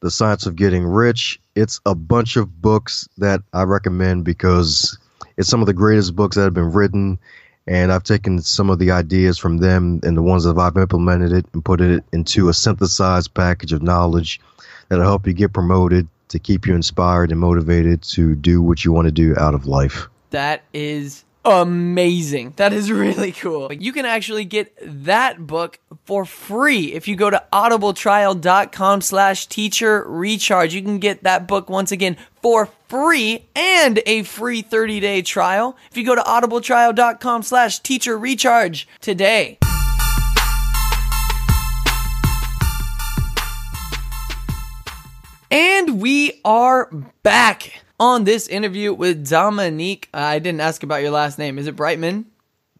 the 0.00 0.10
Science 0.10 0.44
of 0.46 0.56
Getting 0.56 0.84
Rich. 0.84 1.40
It's 1.54 1.80
a 1.86 1.94
bunch 1.94 2.36
of 2.36 2.60
books 2.60 3.08
that 3.18 3.40
I 3.52 3.62
recommend 3.62 4.24
because 4.24 4.98
it's 5.36 5.48
some 5.48 5.60
of 5.60 5.66
the 5.66 5.72
greatest 5.72 6.16
books 6.16 6.36
that 6.36 6.42
have 6.42 6.54
been 6.54 6.72
written. 6.72 7.18
And 7.68 7.92
I've 7.92 8.02
taken 8.02 8.40
some 8.40 8.70
of 8.70 8.80
the 8.80 8.90
ideas 8.90 9.38
from 9.38 9.58
them 9.58 10.00
and 10.02 10.16
the 10.16 10.22
ones 10.22 10.42
that 10.42 10.58
I've 10.58 10.76
implemented 10.76 11.32
it 11.32 11.46
and 11.52 11.64
put 11.64 11.80
it 11.80 12.02
into 12.12 12.48
a 12.48 12.54
synthesized 12.54 13.32
package 13.34 13.72
of 13.72 13.82
knowledge 13.82 14.40
that'll 14.88 15.04
help 15.04 15.28
you 15.28 15.32
get 15.32 15.52
promoted, 15.52 16.08
to 16.32 16.38
keep 16.38 16.66
you 16.66 16.74
inspired 16.74 17.30
and 17.30 17.38
motivated 17.38 18.02
to 18.02 18.34
do 18.34 18.62
what 18.62 18.84
you 18.84 18.92
want 18.92 19.04
to 19.06 19.12
do 19.12 19.36
out 19.38 19.54
of 19.54 19.66
life. 19.66 20.08
That 20.32 20.62
is 20.72 21.24
amazing. 21.44 22.54
That 22.56 22.72
is 22.72 22.90
really 22.92 23.32
cool. 23.32 23.70
You 23.72 23.92
can 23.92 24.06
actually 24.06 24.46
get 24.46 24.74
that 24.80 25.46
book 25.46 25.78
for 26.04 26.24
free 26.24 26.92
if 26.94 27.06
you 27.06 27.16
go 27.16 27.28
to 27.28 27.42
audibletrial.com 27.52 29.02
slash 29.02 29.46
teacher 29.46 30.04
recharge. 30.08 30.74
You 30.74 30.82
can 30.82 30.98
get 30.98 31.22
that 31.24 31.46
book 31.46 31.68
once 31.68 31.92
again 31.92 32.16
for 32.40 32.70
free 32.88 33.46
and 33.54 34.00
a 34.06 34.22
free 34.22 34.62
30-day 34.62 35.20
trial 35.22 35.76
if 35.90 35.98
you 35.98 36.04
go 36.04 36.14
to 36.14 36.22
audibletrial.com 36.22 37.42
slash 37.42 37.80
teacher 37.80 38.18
recharge 38.18 38.88
today. 39.00 39.58
And 45.50 46.00
we 46.00 46.40
are 46.46 46.88
back 47.22 47.82
on 48.02 48.24
this 48.24 48.48
interview 48.48 48.92
with 48.92 49.28
Dominique. 49.28 50.08
I 50.12 50.40
didn't 50.40 50.60
ask 50.60 50.82
about 50.82 51.02
your 51.02 51.12
last 51.12 51.38
name. 51.38 51.56
Is 51.56 51.68
it 51.68 51.76
Brightman? 51.76 52.24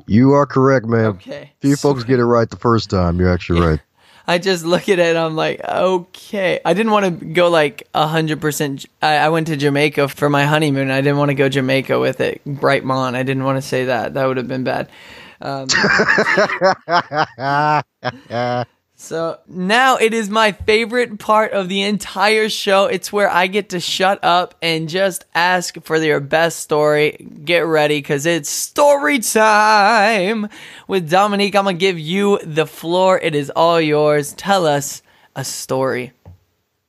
You 0.08 0.32
are 0.32 0.46
correct, 0.46 0.86
man. 0.86 1.06
Okay. 1.06 1.52
Few 1.60 1.76
folks 1.76 2.02
get 2.02 2.18
it 2.18 2.24
right 2.24 2.50
the 2.50 2.56
first 2.56 2.90
time. 2.90 3.20
You're 3.20 3.32
actually 3.32 3.60
yeah. 3.60 3.68
right. 3.68 3.80
I 4.26 4.38
just 4.38 4.64
look 4.64 4.88
at 4.88 4.98
it. 4.98 5.16
I'm 5.16 5.36
like, 5.36 5.60
okay. 5.64 6.58
I 6.64 6.74
didn't 6.74 6.90
want 6.90 7.20
to 7.20 7.24
go 7.24 7.48
like 7.48 7.88
hundred 7.94 8.40
percent. 8.40 8.84
I 9.00 9.28
went 9.28 9.46
to 9.46 9.56
Jamaica 9.56 10.08
for 10.08 10.28
my 10.28 10.44
honeymoon. 10.44 10.90
I 10.90 11.00
didn't 11.00 11.18
want 11.18 11.30
to 11.30 11.34
go 11.34 11.48
Jamaica 11.48 12.00
with 12.00 12.20
it. 12.20 12.42
Brightmon. 12.44 13.14
I 13.14 13.22
didn't 13.22 13.44
want 13.44 13.58
to 13.58 13.62
say 13.62 13.84
that. 13.84 14.14
That 14.14 14.26
would 14.26 14.38
have 14.38 14.48
been 14.48 14.64
bad. 14.64 14.88
Um, 15.40 15.68
so 19.02 19.40
now 19.48 19.96
it 19.96 20.14
is 20.14 20.30
my 20.30 20.52
favorite 20.52 21.18
part 21.18 21.50
of 21.50 21.68
the 21.68 21.82
entire 21.82 22.48
show. 22.48 22.86
It's 22.86 23.12
where 23.12 23.28
I 23.28 23.48
get 23.48 23.70
to 23.70 23.80
shut 23.80 24.22
up 24.22 24.54
and 24.62 24.88
just 24.88 25.24
ask 25.34 25.76
for 25.82 25.96
your 25.96 26.20
best 26.20 26.60
story. 26.60 27.28
Get 27.44 27.66
ready 27.66 27.98
because 27.98 28.26
it's 28.26 28.48
story 28.48 29.18
time 29.18 30.48
with 30.86 31.10
Dominique. 31.10 31.56
I'm 31.56 31.64
going 31.64 31.76
to 31.76 31.80
give 31.80 31.98
you 31.98 32.38
the 32.44 32.64
floor. 32.64 33.18
It 33.18 33.34
is 33.34 33.50
all 33.50 33.80
yours. 33.80 34.34
Tell 34.34 34.66
us 34.66 35.02
a 35.34 35.44
story. 35.44 36.12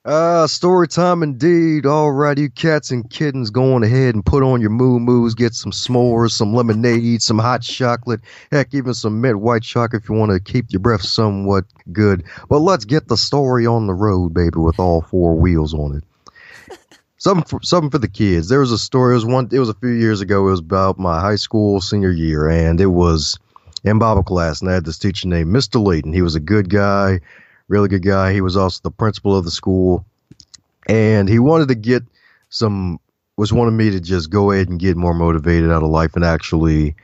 Uh, 0.05 0.45
story 0.47 0.85
time 0.85 1.23
indeed. 1.23 1.85
All 1.85 2.11
right, 2.11 2.37
you 2.37 2.49
cats 2.49 2.91
and 2.91 3.09
kittens, 3.09 3.49
go 3.49 3.73
on 3.73 3.83
ahead 3.83 4.15
and 4.15 4.25
put 4.25 4.43
on 4.43 4.59
your 4.59 4.69
moo 4.69 4.99
moos, 4.99 5.33
get 5.33 5.53
some 5.53 5.71
s'mores, 5.71 6.31
some 6.31 6.53
lemonade, 6.53 7.21
some 7.21 7.39
hot 7.39 7.61
chocolate, 7.61 8.19
heck, 8.51 8.73
even 8.73 8.93
some 8.93 9.21
mint 9.21 9.39
white 9.39 9.63
chocolate 9.63 10.03
if 10.03 10.09
you 10.09 10.15
want 10.15 10.33
to 10.33 10.41
keep 10.41 10.65
your 10.73 10.81
breath 10.81 11.03
somewhat 11.03 11.63
good. 11.93 12.25
But 12.49 12.59
let's 12.59 12.83
get 12.83 13.07
the 13.07 13.15
story 13.15 13.65
on 13.65 13.87
the 13.87 13.93
road, 13.93 14.33
baby, 14.33 14.57
with 14.57 14.77
all 14.77 15.03
four 15.03 15.35
wheels 15.35 15.73
on 15.73 15.95
it. 15.95 16.77
something 17.17 17.45
for, 17.45 17.63
something 17.63 17.89
for 17.89 17.97
the 17.97 18.09
kids. 18.09 18.49
There 18.49 18.59
was 18.59 18.73
a 18.73 18.77
story. 18.77 19.13
It 19.13 19.15
was 19.15 19.25
one. 19.25 19.47
It 19.53 19.59
was 19.59 19.69
a 19.69 19.75
few 19.75 19.91
years 19.91 20.19
ago. 20.19 20.47
It 20.47 20.51
was 20.51 20.59
about 20.59 20.99
my 20.99 21.21
high 21.21 21.37
school 21.37 21.79
senior 21.79 22.11
year, 22.11 22.49
and 22.49 22.81
it 22.81 22.87
was 22.87 23.39
in 23.85 23.99
Bible 23.99 24.23
class, 24.23 24.59
and 24.59 24.69
I 24.69 24.73
had 24.73 24.83
this 24.83 24.97
teacher 24.97 25.29
named 25.29 25.55
Mr. 25.55 25.81
Layton. 25.81 26.11
He 26.11 26.21
was 26.21 26.35
a 26.35 26.41
good 26.41 26.69
guy 26.69 27.21
really 27.67 27.87
good 27.87 28.03
guy. 28.03 28.33
He 28.33 28.41
was 28.41 28.57
also 28.57 28.79
the 28.83 28.91
principal 28.91 29.35
of 29.35 29.45
the 29.45 29.51
school, 29.51 30.05
and 30.87 31.27
he 31.29 31.39
wanted 31.39 31.67
to 31.69 31.75
get 31.75 32.03
some 32.49 32.99
was 33.35 33.51
wanted 33.51 33.71
me 33.71 33.89
to 33.89 33.99
just 33.99 34.29
go 34.29 34.51
ahead 34.51 34.69
and 34.69 34.79
get 34.79 34.95
more 34.95 35.13
motivated 35.13 35.71
out 35.71 35.83
of 35.83 35.89
life 35.89 36.15
and 36.15 36.23
actually 36.23 36.95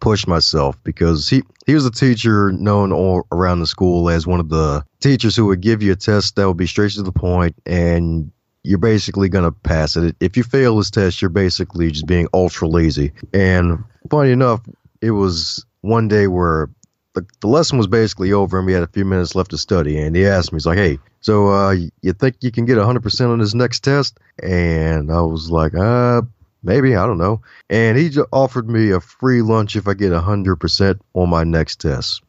push 0.00 0.26
myself 0.26 0.82
because 0.82 1.28
he 1.28 1.42
he 1.66 1.74
was 1.74 1.86
a 1.86 1.90
teacher 1.90 2.52
known 2.52 2.92
all 2.92 3.26
around 3.32 3.60
the 3.60 3.66
school 3.66 4.08
as 4.10 4.26
one 4.26 4.40
of 4.40 4.48
the 4.48 4.84
teachers 5.00 5.36
who 5.36 5.46
would 5.46 5.60
give 5.60 5.82
you 5.82 5.92
a 5.92 5.96
test 5.96 6.36
that 6.36 6.46
would 6.46 6.56
be 6.56 6.66
straight 6.66 6.92
to 6.92 7.02
the 7.02 7.12
point 7.12 7.54
and 7.66 8.30
you're 8.64 8.78
basically 8.78 9.28
going 9.28 9.44
to 9.44 9.52
pass 9.52 9.94
it. 9.94 10.16
If 10.20 10.36
you 10.36 10.42
fail 10.42 10.78
this 10.78 10.90
test, 10.90 11.20
you're 11.20 11.28
basically 11.28 11.90
just 11.90 12.06
being 12.06 12.26
ultra 12.32 12.66
lazy. 12.66 13.12
And 13.34 13.84
funny 14.10 14.30
enough, 14.30 14.62
it 15.02 15.10
was 15.10 15.64
one 15.82 16.08
day 16.08 16.26
where 16.28 16.70
the, 17.14 17.24
the 17.40 17.46
lesson 17.46 17.78
was 17.78 17.86
basically 17.86 18.32
over 18.32 18.58
and 18.58 18.66
we 18.66 18.72
had 18.72 18.82
a 18.82 18.88
few 18.88 19.04
minutes 19.04 19.34
left 19.34 19.50
to 19.50 19.58
study. 19.58 19.98
And 19.98 20.14
he 20.14 20.26
asked 20.26 20.52
me, 20.52 20.56
he's 20.56 20.66
like, 20.66 20.78
hey, 20.78 20.98
so 21.20 21.48
uh, 21.48 21.76
you 22.02 22.12
think 22.12 22.36
you 22.40 22.50
can 22.50 22.66
get 22.66 22.76
100% 22.76 23.28
on 23.28 23.38
this 23.38 23.54
next 23.54 23.80
test? 23.80 24.18
And 24.42 25.10
I 25.10 25.22
was 25.22 25.50
like, 25.50 25.74
uh, 25.74 26.22
maybe, 26.62 26.96
I 26.96 27.06
don't 27.06 27.18
know. 27.18 27.40
And 27.70 27.96
he 27.96 28.10
offered 28.32 28.68
me 28.68 28.90
a 28.90 29.00
free 29.00 29.42
lunch 29.42 29.76
if 29.76 29.88
I 29.88 29.94
get 29.94 30.12
100% 30.12 31.00
on 31.14 31.30
my 31.30 31.44
next 31.44 31.80
test. 31.80 32.22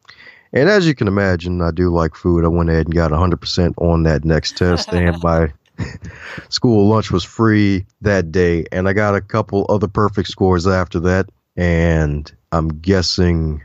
And 0.52 0.68
as 0.68 0.86
you 0.86 0.94
can 0.94 1.08
imagine, 1.08 1.60
I 1.60 1.70
do 1.70 1.90
like 1.90 2.14
food. 2.14 2.44
I 2.44 2.48
went 2.48 2.70
ahead 2.70 2.86
and 2.86 2.94
got 2.94 3.10
100% 3.10 3.74
on 3.78 4.04
that 4.04 4.24
next 4.24 4.56
test, 4.56 4.88
and 4.92 5.16
my 5.22 5.52
school 6.48 6.88
lunch 6.88 7.10
was 7.10 7.24
free 7.24 7.84
that 8.00 8.32
day. 8.32 8.64
And 8.72 8.88
I 8.88 8.92
got 8.92 9.14
a 9.14 9.20
couple 9.20 9.66
other 9.68 9.88
perfect 9.88 10.28
scores 10.28 10.66
after 10.66 11.00
that. 11.00 11.28
And 11.56 12.30
I'm 12.52 12.68
guessing 12.68 13.62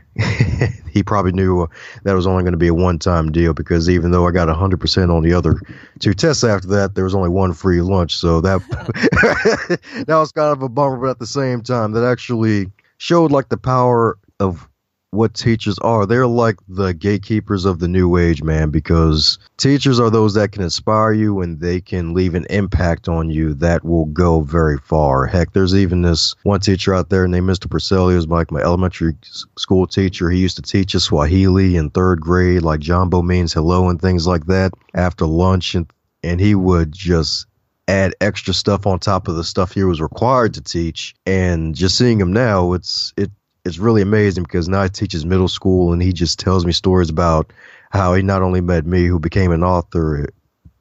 he 0.90 1.02
probably 1.02 1.32
knew 1.32 1.68
that 2.04 2.14
was 2.14 2.26
only 2.26 2.42
going 2.42 2.52
to 2.52 2.58
be 2.58 2.68
a 2.68 2.74
one 2.74 2.98
time 2.98 3.32
deal 3.32 3.54
because 3.54 3.88
even 3.88 4.10
though 4.10 4.26
I 4.26 4.30
got 4.30 4.48
100% 4.48 5.14
on 5.14 5.22
the 5.22 5.32
other 5.34 5.60
two 5.98 6.14
tests 6.14 6.44
after 6.44 6.68
that, 6.68 6.94
there 6.94 7.04
was 7.04 7.14
only 7.14 7.28
one 7.28 7.52
free 7.52 7.80
lunch. 7.80 8.16
So 8.16 8.40
that, 8.40 8.60
that 10.06 10.16
was 10.16 10.32
kind 10.32 10.52
of 10.52 10.62
a 10.62 10.68
bummer, 10.68 10.96
but 10.96 11.10
at 11.10 11.18
the 11.18 11.26
same 11.26 11.62
time, 11.62 11.92
that 11.92 12.04
actually 12.04 12.70
showed 12.98 13.32
like 13.32 13.48
the 13.48 13.56
power 13.56 14.18
of 14.40 14.68
what 15.12 15.34
teachers 15.34 15.78
are. 15.80 16.06
They're 16.06 16.26
like 16.26 16.56
the 16.68 16.94
gatekeepers 16.94 17.66
of 17.66 17.78
the 17.78 17.88
new 17.88 18.16
age, 18.16 18.42
man, 18.42 18.70
because 18.70 19.38
teachers 19.58 20.00
are 20.00 20.10
those 20.10 20.32
that 20.34 20.52
can 20.52 20.62
inspire 20.62 21.12
you 21.12 21.42
and 21.42 21.60
they 21.60 21.82
can 21.82 22.14
leave 22.14 22.34
an 22.34 22.46
impact 22.48 23.08
on 23.08 23.28
you 23.28 23.52
that 23.54 23.84
will 23.84 24.06
go 24.06 24.40
very 24.40 24.78
far. 24.78 25.26
Heck, 25.26 25.52
there's 25.52 25.74
even 25.74 26.00
this 26.00 26.34
one 26.44 26.60
teacher 26.60 26.94
out 26.94 27.10
there 27.10 27.28
named 27.28 27.48
Mr. 27.48 27.70
Purcell. 27.70 28.08
He 28.08 28.16
was 28.16 28.26
like 28.26 28.50
my 28.50 28.60
elementary 28.60 29.14
school 29.58 29.86
teacher. 29.86 30.30
He 30.30 30.38
used 30.40 30.56
to 30.56 30.62
teach 30.62 30.94
us 30.96 31.04
Swahili 31.04 31.76
in 31.76 31.90
third 31.90 32.22
grade, 32.22 32.62
like 32.62 32.80
Jambo 32.80 33.20
means 33.20 33.52
hello 33.52 33.90
and 33.90 34.00
things 34.00 34.26
like 34.26 34.46
that 34.46 34.72
after 34.94 35.26
lunch. 35.26 35.74
And, 35.74 35.86
and 36.24 36.40
he 36.40 36.54
would 36.54 36.90
just 36.90 37.46
add 37.86 38.14
extra 38.22 38.54
stuff 38.54 38.86
on 38.86 38.98
top 38.98 39.28
of 39.28 39.36
the 39.36 39.44
stuff 39.44 39.74
he 39.74 39.84
was 39.84 40.00
required 40.00 40.54
to 40.54 40.62
teach. 40.62 41.14
And 41.26 41.74
just 41.74 41.98
seeing 41.98 42.18
him 42.18 42.32
now, 42.32 42.72
it's, 42.72 43.12
it, 43.18 43.30
it's 43.64 43.78
really 43.78 44.02
amazing 44.02 44.42
because 44.42 44.68
now 44.68 44.82
he 44.82 44.88
teaches 44.88 45.24
middle 45.24 45.48
school 45.48 45.92
and 45.92 46.02
he 46.02 46.12
just 46.12 46.38
tells 46.38 46.66
me 46.66 46.72
stories 46.72 47.10
about 47.10 47.52
how 47.90 48.14
he 48.14 48.22
not 48.22 48.42
only 48.42 48.60
met 48.60 48.86
me, 48.86 49.04
who 49.06 49.18
became 49.18 49.52
an 49.52 49.62
author, 49.62 50.26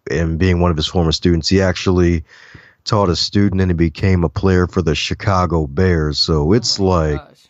and 0.09 0.39
being 0.39 0.59
one 0.59 0.71
of 0.71 0.77
his 0.77 0.87
former 0.87 1.11
students, 1.11 1.49
he 1.49 1.61
actually 1.61 2.23
taught 2.83 3.09
a 3.09 3.15
student 3.15 3.61
and 3.61 3.69
he 3.69 3.75
became 3.75 4.23
a 4.23 4.29
player 4.29 4.65
for 4.65 4.81
the 4.81 4.95
Chicago 4.95 5.67
Bears. 5.67 6.17
So 6.17 6.49
oh 6.49 6.53
it's 6.53 6.79
oh 6.79 6.85
like, 6.85 7.17
gosh. 7.17 7.47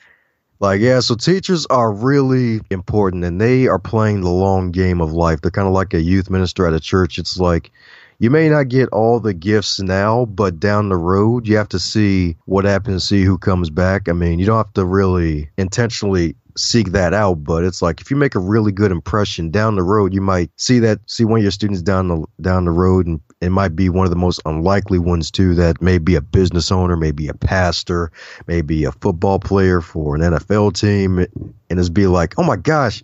like 0.59 0.81
yeah. 0.81 0.99
So 0.99 1.15
teachers 1.15 1.65
are 1.67 1.91
really 1.91 2.59
important 2.69 3.23
and 3.23 3.39
they 3.39 3.67
are 3.67 3.79
playing 3.79 4.21
the 4.21 4.29
long 4.29 4.71
game 4.71 4.99
of 4.99 5.13
life. 5.13 5.41
They're 5.41 5.51
kind 5.51 5.67
of 5.67 5.73
like 5.73 5.93
a 5.93 6.01
youth 6.01 6.29
minister 6.29 6.67
at 6.67 6.73
a 6.73 6.79
church. 6.79 7.17
It's 7.17 7.39
like 7.39 7.71
you 8.21 8.29
may 8.29 8.47
not 8.49 8.67
get 8.67 8.87
all 8.89 9.19
the 9.19 9.33
gifts 9.33 9.79
now, 9.79 10.25
but 10.25 10.59
down 10.59 10.89
the 10.89 10.95
road, 10.95 11.47
you 11.47 11.57
have 11.57 11.69
to 11.69 11.79
see 11.79 12.37
what 12.45 12.65
happens, 12.65 13.03
see 13.03 13.23
who 13.23 13.35
comes 13.35 13.71
back. 13.71 14.07
I 14.07 14.13
mean, 14.13 14.37
you 14.37 14.45
don't 14.45 14.57
have 14.57 14.73
to 14.73 14.85
really 14.85 15.49
intentionally 15.57 16.35
seek 16.55 16.91
that 16.91 17.15
out, 17.15 17.43
but 17.43 17.63
it's 17.63 17.81
like 17.81 17.99
if 17.99 18.11
you 18.11 18.17
make 18.17 18.35
a 18.35 18.39
really 18.39 18.71
good 18.71 18.91
impression 18.91 19.49
down 19.49 19.75
the 19.75 19.81
road, 19.81 20.13
you 20.13 20.21
might 20.21 20.51
see 20.55 20.77
that 20.77 20.99
see 21.07 21.25
one 21.25 21.39
of 21.39 21.41
your 21.41 21.51
students 21.51 21.81
down 21.81 22.09
the 22.09 22.23
down 22.39 22.65
the 22.65 22.71
road, 22.71 23.07
and 23.07 23.21
it 23.41 23.49
might 23.49 23.75
be 23.75 23.89
one 23.89 24.05
of 24.05 24.11
the 24.11 24.15
most 24.15 24.39
unlikely 24.45 24.99
ones 24.99 25.31
too. 25.31 25.55
That 25.55 25.81
may 25.81 25.97
be 25.97 26.13
a 26.13 26.21
business 26.21 26.71
owner, 26.71 26.95
maybe 26.95 27.27
a 27.27 27.33
pastor, 27.33 28.11
maybe 28.45 28.83
a 28.83 28.91
football 28.91 29.39
player 29.39 29.81
for 29.81 30.15
an 30.15 30.21
NFL 30.21 30.79
team, 30.79 31.17
and 31.17 31.79
it's 31.79 31.89
be 31.89 32.05
like, 32.05 32.37
oh 32.37 32.43
my 32.43 32.57
gosh, 32.57 33.01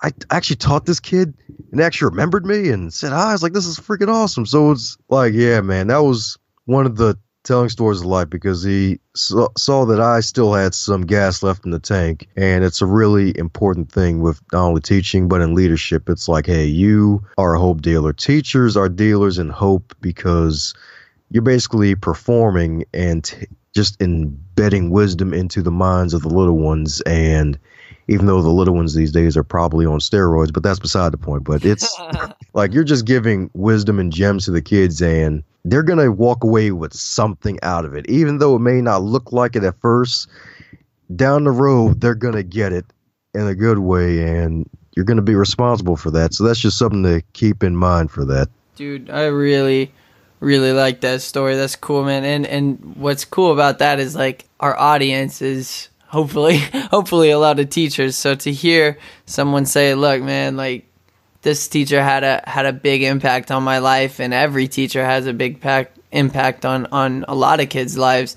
I 0.00 0.12
actually 0.30 0.56
taught 0.56 0.86
this 0.86 1.00
kid 1.00 1.34
and 1.74 1.82
actually 1.82 2.10
remembered 2.10 2.46
me 2.46 2.68
and 2.68 2.94
said 2.94 3.12
ah, 3.12 3.16
hi. 3.16 3.28
I 3.30 3.32
was 3.32 3.42
like, 3.42 3.52
this 3.52 3.66
is 3.66 3.80
freaking 3.80 4.06
awesome. 4.06 4.46
So 4.46 4.70
it's 4.70 4.96
like, 5.08 5.34
yeah, 5.34 5.60
man, 5.60 5.88
that 5.88 6.04
was 6.04 6.38
one 6.66 6.86
of 6.86 6.96
the 6.96 7.18
telling 7.42 7.68
stories 7.68 7.98
of 7.98 8.06
life 8.06 8.30
because 8.30 8.62
he 8.62 9.00
saw, 9.16 9.48
saw, 9.58 9.84
that 9.86 10.00
I 10.00 10.20
still 10.20 10.54
had 10.54 10.72
some 10.72 11.02
gas 11.02 11.42
left 11.42 11.64
in 11.64 11.72
the 11.72 11.80
tank. 11.80 12.28
And 12.36 12.62
it's 12.62 12.80
a 12.80 12.86
really 12.86 13.36
important 13.36 13.90
thing 13.90 14.20
with 14.20 14.40
not 14.52 14.66
only 14.66 14.82
teaching, 14.82 15.26
but 15.26 15.40
in 15.40 15.56
leadership. 15.56 16.08
It's 16.08 16.28
like, 16.28 16.46
hey, 16.46 16.64
you 16.64 17.24
are 17.38 17.54
a 17.54 17.60
hope 17.60 17.82
dealer. 17.82 18.12
Teachers 18.12 18.76
are 18.76 18.88
dealers 18.88 19.36
in 19.36 19.48
hope 19.48 19.96
because 20.00 20.74
you're 21.30 21.42
basically 21.42 21.96
performing 21.96 22.84
and 22.94 23.24
t- 23.24 23.48
just 23.74 24.00
embedding 24.00 24.90
wisdom 24.90 25.34
into 25.34 25.60
the 25.60 25.72
minds 25.72 26.14
of 26.14 26.22
the 26.22 26.28
little 26.28 26.58
ones. 26.58 27.00
And 27.00 27.58
even 28.08 28.26
though 28.26 28.42
the 28.42 28.50
little 28.50 28.74
ones 28.74 28.94
these 28.94 29.12
days 29.12 29.36
are 29.36 29.44
probably 29.44 29.86
on 29.86 29.98
steroids, 29.98 30.52
but 30.52 30.62
that's 30.62 30.78
beside 30.78 31.12
the 31.12 31.18
point. 31.18 31.44
But 31.44 31.64
it's 31.64 31.98
like 32.54 32.72
you're 32.72 32.84
just 32.84 33.06
giving 33.06 33.50
wisdom 33.54 33.98
and 33.98 34.12
gems 34.12 34.44
to 34.44 34.50
the 34.50 34.62
kids, 34.62 35.00
and 35.00 35.42
they're 35.64 35.82
going 35.82 35.98
to 35.98 36.12
walk 36.12 36.44
away 36.44 36.70
with 36.70 36.92
something 36.92 37.58
out 37.62 37.84
of 37.84 37.94
it. 37.94 38.08
Even 38.08 38.38
though 38.38 38.56
it 38.56 38.60
may 38.60 38.80
not 38.80 39.02
look 39.02 39.32
like 39.32 39.56
it 39.56 39.64
at 39.64 39.80
first, 39.80 40.28
down 41.14 41.44
the 41.44 41.50
road, 41.50 42.00
they're 42.00 42.14
going 42.14 42.34
to 42.34 42.42
get 42.42 42.72
it 42.72 42.84
in 43.34 43.46
a 43.46 43.54
good 43.54 43.78
way, 43.78 44.22
and 44.22 44.68
you're 44.94 45.04
going 45.04 45.16
to 45.16 45.22
be 45.22 45.34
responsible 45.34 45.96
for 45.96 46.10
that. 46.10 46.34
So 46.34 46.44
that's 46.44 46.60
just 46.60 46.78
something 46.78 47.02
to 47.04 47.22
keep 47.32 47.62
in 47.62 47.76
mind 47.76 48.10
for 48.10 48.24
that. 48.26 48.48
Dude, 48.76 49.08
I 49.10 49.26
really 49.26 49.92
really 50.44 50.72
like 50.72 51.00
that 51.00 51.22
story. 51.22 51.56
That's 51.56 51.76
cool, 51.76 52.04
man. 52.04 52.24
And 52.24 52.46
and 52.46 52.96
what's 52.96 53.24
cool 53.24 53.52
about 53.52 53.78
that 53.78 53.98
is 53.98 54.14
like 54.14 54.44
our 54.60 54.78
audience 54.78 55.42
is 55.42 55.88
hopefully 56.14 56.56
hopefully 56.90 57.30
a 57.30 57.38
lot 57.38 57.58
of 57.58 57.68
teachers 57.68 58.16
so 58.16 58.34
to 58.34 58.52
hear 58.52 58.96
someone 59.26 59.66
say 59.66 59.94
look 59.94 60.22
man 60.22 60.56
like 60.56 60.86
this 61.42 61.68
teacher 61.68 62.02
had 62.02 62.24
a 62.24 62.42
had 62.46 62.66
a 62.66 62.72
big 62.72 63.02
impact 63.02 63.50
on 63.50 63.62
my 63.62 63.78
life 63.78 64.20
and 64.20 64.32
every 64.32 64.66
teacher 64.66 65.04
has 65.04 65.26
a 65.26 65.32
big 65.32 65.60
pack, 65.60 65.92
impact 66.12 66.64
on 66.64 66.86
on 66.86 67.24
a 67.28 67.34
lot 67.34 67.60
of 67.60 67.68
kids 67.68 67.98
lives 67.98 68.36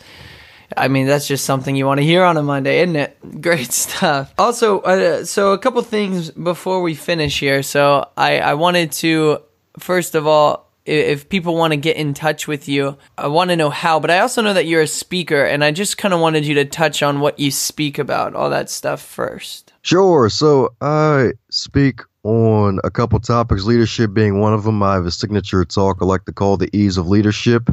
I 0.76 0.90
mean, 0.90 1.08
that's 1.08 1.28
just 1.28 1.46
something 1.46 1.76
you 1.76 1.86
want 1.86 2.00
to 2.00 2.04
hear 2.04 2.24
on 2.24 2.36
a 2.36 2.44
Monday, 2.44 2.82
isn't 2.82 2.98
it? 2.98 3.18
Great 3.42 3.72
stuff. 3.72 4.34
Also, 4.38 4.82
uh, 4.82 5.24
so 5.24 5.54
a 5.54 5.58
couple 5.58 5.82
things 5.82 6.32
before 6.32 6.82
we 6.82 6.94
finish 6.94 7.40
here. 7.40 7.63
So 7.63 8.10
I, 8.18 8.40
I 8.40 8.54
wanted 8.56 8.92
to, 9.04 9.40
first 9.80 10.13
of 10.13 10.28
all, 10.28 10.66
if 10.88 11.28
people 11.28 11.56
want 11.56 11.73
to 11.73 11.78
get 11.78 11.97
in 11.97 12.13
touch 12.13 12.47
with 12.47 12.67
you, 12.67 12.97
I 13.17 13.28
want 13.28 13.50
to 13.50 13.56
know 13.56 13.69
how, 13.69 14.00
but 14.00 14.10
I 14.10 14.19
also 14.19 14.41
know 14.41 14.54
that 14.54 14.65
you're 14.65 14.82
a 14.82 14.88
speaker, 14.88 15.43
and 15.43 15.63
I 15.63 15.71
just 15.71 15.97
kind 15.97 16.13
of 16.13 16.19
wanted 16.21 16.45
you 16.45 16.56
to 16.56 16.65
touch 16.65 17.04
on 17.04 17.19
what 17.19 17.38
you 17.39 17.52
speak 17.52 18.00
about, 18.00 18.34
all 18.34 18.50
that 18.50 18.69
stuff 18.69 19.02
first. 19.02 19.73
Sure. 19.82 20.30
So 20.30 20.73
I 20.82 21.32
speak 21.50 22.02
on 22.23 22.80
a 22.84 22.89
couple 22.89 23.19
topics, 23.19 23.63
leadership 23.63 24.13
being 24.13 24.39
one 24.39 24.54
of 24.54 24.63
them. 24.63 24.82
I 24.82 24.95
have 24.95 25.06
a 25.06 25.12
signature 25.12 25.63
talk 25.65 25.97
I 26.02 26.06
like 26.06 26.26
to 26.26 26.34
call 26.34 26.58
the 26.58 26.69
E's 26.76 26.97
of 26.97 27.08
leadership. 27.08 27.69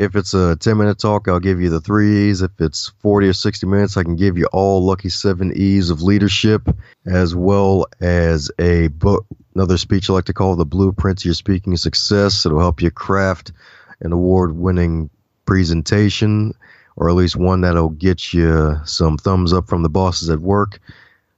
If 0.00 0.16
it's 0.16 0.32
a 0.32 0.56
10 0.56 0.78
minute 0.78 0.98
talk, 0.98 1.28
I'll 1.28 1.40
give 1.40 1.60
you 1.60 1.68
the 1.68 1.78
three 1.78 2.30
E's. 2.30 2.40
If 2.40 2.58
it's 2.58 2.88
40 3.00 3.28
or 3.28 3.32
60 3.34 3.66
minutes, 3.66 3.98
I 3.98 4.02
can 4.02 4.16
give 4.16 4.38
you 4.38 4.46
all 4.46 4.82
lucky 4.82 5.10
seven 5.10 5.52
E's 5.54 5.90
of 5.90 6.00
leadership, 6.00 6.74
as 7.04 7.34
well 7.34 7.84
as 8.00 8.50
a 8.58 8.88
book, 8.88 9.26
another 9.54 9.76
speech 9.76 10.08
I 10.08 10.14
like 10.14 10.24
to 10.24 10.32
call 10.32 10.56
the 10.56 10.64
blueprint 10.64 11.18
to 11.18 11.28
your 11.28 11.34
speaking 11.34 11.76
success. 11.76 12.46
It'll 12.46 12.60
help 12.60 12.80
you 12.80 12.90
craft 12.90 13.52
an 14.00 14.12
award 14.12 14.56
winning 14.56 15.10
presentation, 15.44 16.54
or 16.96 17.10
at 17.10 17.14
least 17.14 17.36
one 17.36 17.60
that'll 17.60 17.90
get 17.90 18.32
you 18.32 18.80
some 18.86 19.18
thumbs 19.18 19.52
up 19.52 19.68
from 19.68 19.82
the 19.82 19.90
bosses 19.90 20.30
at 20.30 20.38
work. 20.38 20.80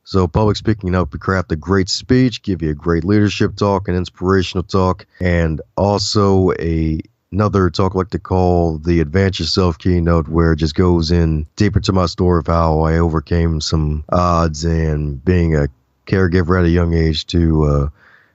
So, 0.04 0.28
public 0.28 0.56
speaking 0.56 0.92
help 0.92 1.12
you 1.12 1.18
craft 1.18 1.50
a 1.50 1.56
great 1.56 1.88
speech, 1.88 2.42
give 2.42 2.62
you 2.62 2.70
a 2.70 2.74
great 2.74 3.02
leadership 3.02 3.56
talk, 3.56 3.88
an 3.88 3.96
inspirational 3.96 4.62
talk, 4.62 5.04
and 5.20 5.60
also 5.76 6.52
a 6.60 7.00
another 7.32 7.70
talk 7.70 7.94
I 7.94 7.98
like 7.98 8.10
to 8.10 8.18
call 8.18 8.78
the 8.78 9.00
Advance 9.00 9.40
Yourself 9.40 9.78
keynote, 9.78 10.28
where 10.28 10.52
it 10.52 10.56
just 10.56 10.74
goes 10.74 11.10
in 11.10 11.46
deeper 11.56 11.80
to 11.80 11.92
my 11.92 12.06
story 12.06 12.38
of 12.38 12.46
how 12.46 12.80
I 12.80 12.98
overcame 12.98 13.60
some 13.60 14.04
odds 14.10 14.64
and 14.64 15.24
being 15.24 15.56
a 15.56 15.68
caregiver 16.06 16.58
at 16.58 16.66
a 16.66 16.70
young 16.70 16.94
age 16.94 17.26
to 17.28 17.64
a 17.66 17.92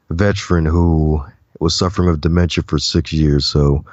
veteran 0.10 0.66
who 0.66 1.24
was 1.60 1.76
suffering 1.76 2.10
with 2.10 2.22
dementia 2.22 2.64
for 2.68 2.80
six 2.80 3.14
years. 3.14 3.46
So 3.46 3.86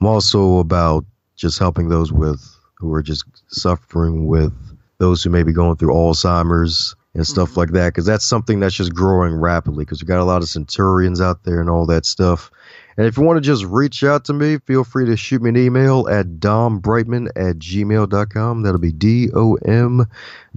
I'm 0.00 0.06
also 0.06 0.58
about 0.58 1.04
just 1.36 1.58
helping 1.58 1.88
those 1.88 2.12
with 2.12 2.42
who 2.74 2.92
are 2.92 3.02
just 3.02 3.24
suffering 3.48 4.26
with 4.26 4.52
those 4.98 5.22
who 5.22 5.30
may 5.30 5.42
be 5.42 5.52
going 5.52 5.76
through 5.76 5.92
Alzheimer's 5.92 6.94
and 7.14 7.26
stuff 7.26 7.50
mm-hmm. 7.50 7.60
like 7.60 7.70
that 7.70 7.88
because 7.88 8.06
that's 8.06 8.24
something 8.24 8.60
that's 8.60 8.74
just 8.74 8.94
growing 8.94 9.34
rapidly 9.34 9.84
because 9.84 10.02
we 10.02 10.06
got 10.06 10.20
a 10.20 10.24
lot 10.24 10.42
of 10.42 10.48
centurions 10.48 11.20
out 11.20 11.44
there 11.44 11.60
and 11.60 11.70
all 11.70 11.86
that 11.86 12.04
stuff 12.04 12.50
and 12.96 13.06
if 13.06 13.16
you 13.16 13.22
want 13.22 13.36
to 13.36 13.42
just 13.42 13.64
reach 13.64 14.02
out 14.04 14.24
to 14.24 14.32
me, 14.32 14.58
feel 14.58 14.82
free 14.82 15.04
to 15.06 15.16
shoot 15.16 15.42
me 15.42 15.50
an 15.50 15.56
email 15.56 16.08
at 16.08 16.26
dombrightmon 16.38 17.28
at 17.36 17.58
gmail.com. 17.58 18.62
That'll 18.62 18.80
be 18.80 18.92
D 18.92 19.28
O 19.34 19.54
M 19.56 20.06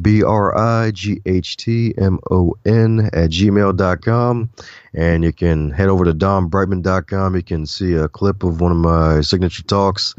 B 0.01 0.23
R 0.23 0.57
I 0.57 0.91
G 0.91 1.21
H 1.25 1.57
T 1.57 1.93
M 1.97 2.19
O 2.31 2.55
N 2.65 3.09
at 3.11 3.31
gmail.com. 3.31 4.49
And 4.93 5.23
you 5.23 5.33
can 5.33 5.71
head 5.71 5.89
over 5.89 6.05
to 6.05 6.13
dombrightmon.com. 6.13 7.35
You 7.35 7.43
can 7.43 7.65
see 7.65 7.93
a 7.93 8.07
clip 8.07 8.43
of 8.43 8.61
one 8.61 8.71
of 8.71 8.77
my 8.77 9.19
signature 9.19 9.63
talks 9.63 10.15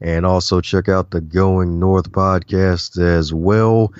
and 0.00 0.26
also 0.26 0.60
check 0.60 0.88
out 0.88 1.12
the 1.12 1.20
Going 1.20 1.78
North 1.78 2.10
podcast 2.10 3.00
as 3.00 3.32
well 3.32 3.92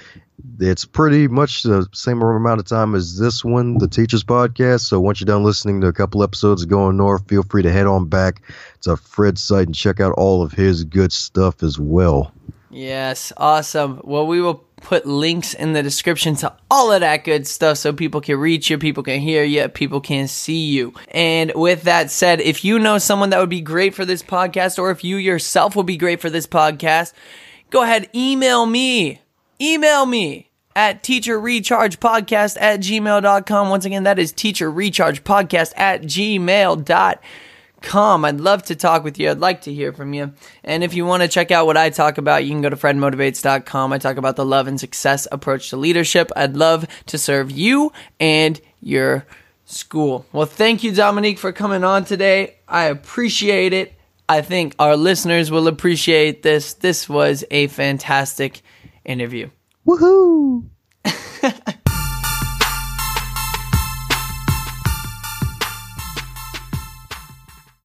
it's 0.59 0.85
pretty 0.85 1.29
much 1.29 1.63
the 1.63 1.87
same 1.93 2.23
amount 2.23 2.61
of 2.61 2.67
time 2.67 2.95
as 2.95 3.19
this 3.19 3.45
one, 3.45 3.79
the 3.79 3.89
Teachers 3.89 4.25
Podcast. 4.25 4.81
So 4.83 5.01
once 5.01 5.21
you're 5.21 5.27
done 5.27 5.45
listening 5.45 5.81
to 5.81 5.87
a 5.87 5.93
couple 5.93 6.23
episodes 6.23 6.63
of 6.63 6.69
Going 6.69 6.97
North, 6.97 7.29
feel 7.29 7.43
free 7.43 7.63
to 7.63 7.73
head 7.73 7.87
on 7.87 8.07
back 8.07 8.43
to 8.83 8.97
Fred's 8.97 9.43
site 9.43 9.67
and 9.67 9.75
check 9.75 10.01
out 10.01 10.13
all 10.13 10.43
of 10.43 10.53
his 10.53 10.85
good 10.85 11.13
stuff 11.13 11.63
as 11.63 11.79
well. 11.79 12.33
Yes, 12.71 13.33
awesome. 13.37 14.01
Well, 14.03 14.27
we 14.27 14.41
will 14.41 14.65
put 14.81 15.07
links 15.07 15.53
in 15.55 15.75
the 15.75 15.83
description 15.83 16.35
to 16.37 16.55
all 16.71 16.91
of 16.91 17.01
that 17.01 17.25
good 17.25 17.47
stuff 17.47 17.79
so 17.79 17.93
people 17.93 18.21
can 18.21 18.39
reach 18.39 18.71
you, 18.71 18.79
people 18.79 19.03
can 19.03 19.21
hear 19.21 19.45
you, 19.45 19.69
people 19.69 20.01
can 20.01 20.27
see 20.27 20.67
you. 20.67 20.95
And 21.09 21.53
with 21.55 21.83
that 21.83 22.11
said, 22.11 22.41
if 22.41 22.65
you 22.65 22.79
know 22.79 22.99
someone 22.99 23.31
that 23.31 23.41
would 23.41 23.51
be 23.51 23.61
great 23.61 23.95
for 23.95 24.05
this 24.05 24.23
podcast, 24.23 24.79
or 24.79 24.91
if 24.91 25.05
you 25.05 25.17
yourself 25.17 25.77
would 25.77 25.87
be 25.87 25.97
great 25.97 26.21
for 26.21 26.31
this 26.31 26.47
podcast, 26.47 27.13
go 27.71 27.83
ahead, 27.83 28.09
email 28.15 28.65
me 28.67 29.21
email 29.63 30.05
me 30.07 30.51
at 30.75 31.03
teacherrechargepodcast 31.03 32.57
at 32.61 32.81
gmail.com. 32.81 33.69
Once 33.71 33.85
again, 33.85 34.05
that 34.05 34.19
is 34.19 34.33
teacherrechargepodcast 34.33 35.73
at 35.77 36.03
gmail.com. 36.03 37.21
I'd 38.25 38.41
love 38.41 38.63
to 38.65 38.77
talk 38.77 39.05
with 39.05 39.19
you. 39.19 39.31
I'd 39.31 39.39
like 39.39 39.63
to 39.63 39.73
hear 39.73 39.93
from 39.93 40.15
you. 40.15 40.33
And 40.65 40.83
if 40.85 40.95
you 40.95 41.05
want 41.05 41.23
to 41.23 41.29
check 41.29 41.51
out 41.51 41.67
what 41.67 41.77
I 41.77 41.91
talk 41.91 42.17
about, 42.17 42.45
you 42.45 42.51
can 42.51 42.63
go 42.63 42.71
to 42.71 42.77
fredmotivates.com. 42.77 43.93
I 43.93 43.99
talk 43.99 44.17
about 44.17 44.37
the 44.37 44.47
love 44.47 44.67
and 44.67 44.81
success 44.81 45.29
approach 45.31 45.71
to 45.71 45.77
leadership. 45.77 46.31
I'd 46.37 46.57
love 46.57 46.87
to 47.07 47.19
serve 47.19 47.51
you 47.51 47.93
and 48.19 48.61
your 48.81 49.27
school. 49.65 50.27
Well, 50.33 50.47
thank 50.47 50.83
you, 50.85 50.93
Dominique, 50.93 51.39
for 51.39 51.53
coming 51.53 51.85
on 51.85 52.05
today. 52.05 52.57
I 52.69 52.85
appreciate 52.85 53.73
it. 53.73 53.95
I 54.29 54.41
think 54.43 54.75
our 54.79 54.97
listeners 54.97 55.51
will 55.51 55.69
appreciate 55.69 56.43
this. 56.43 56.75
This 56.75 57.09
was 57.09 57.45
a 57.51 57.67
fantastic 57.67 58.63
interview. 59.05 59.51
Woohoo! 59.87 60.65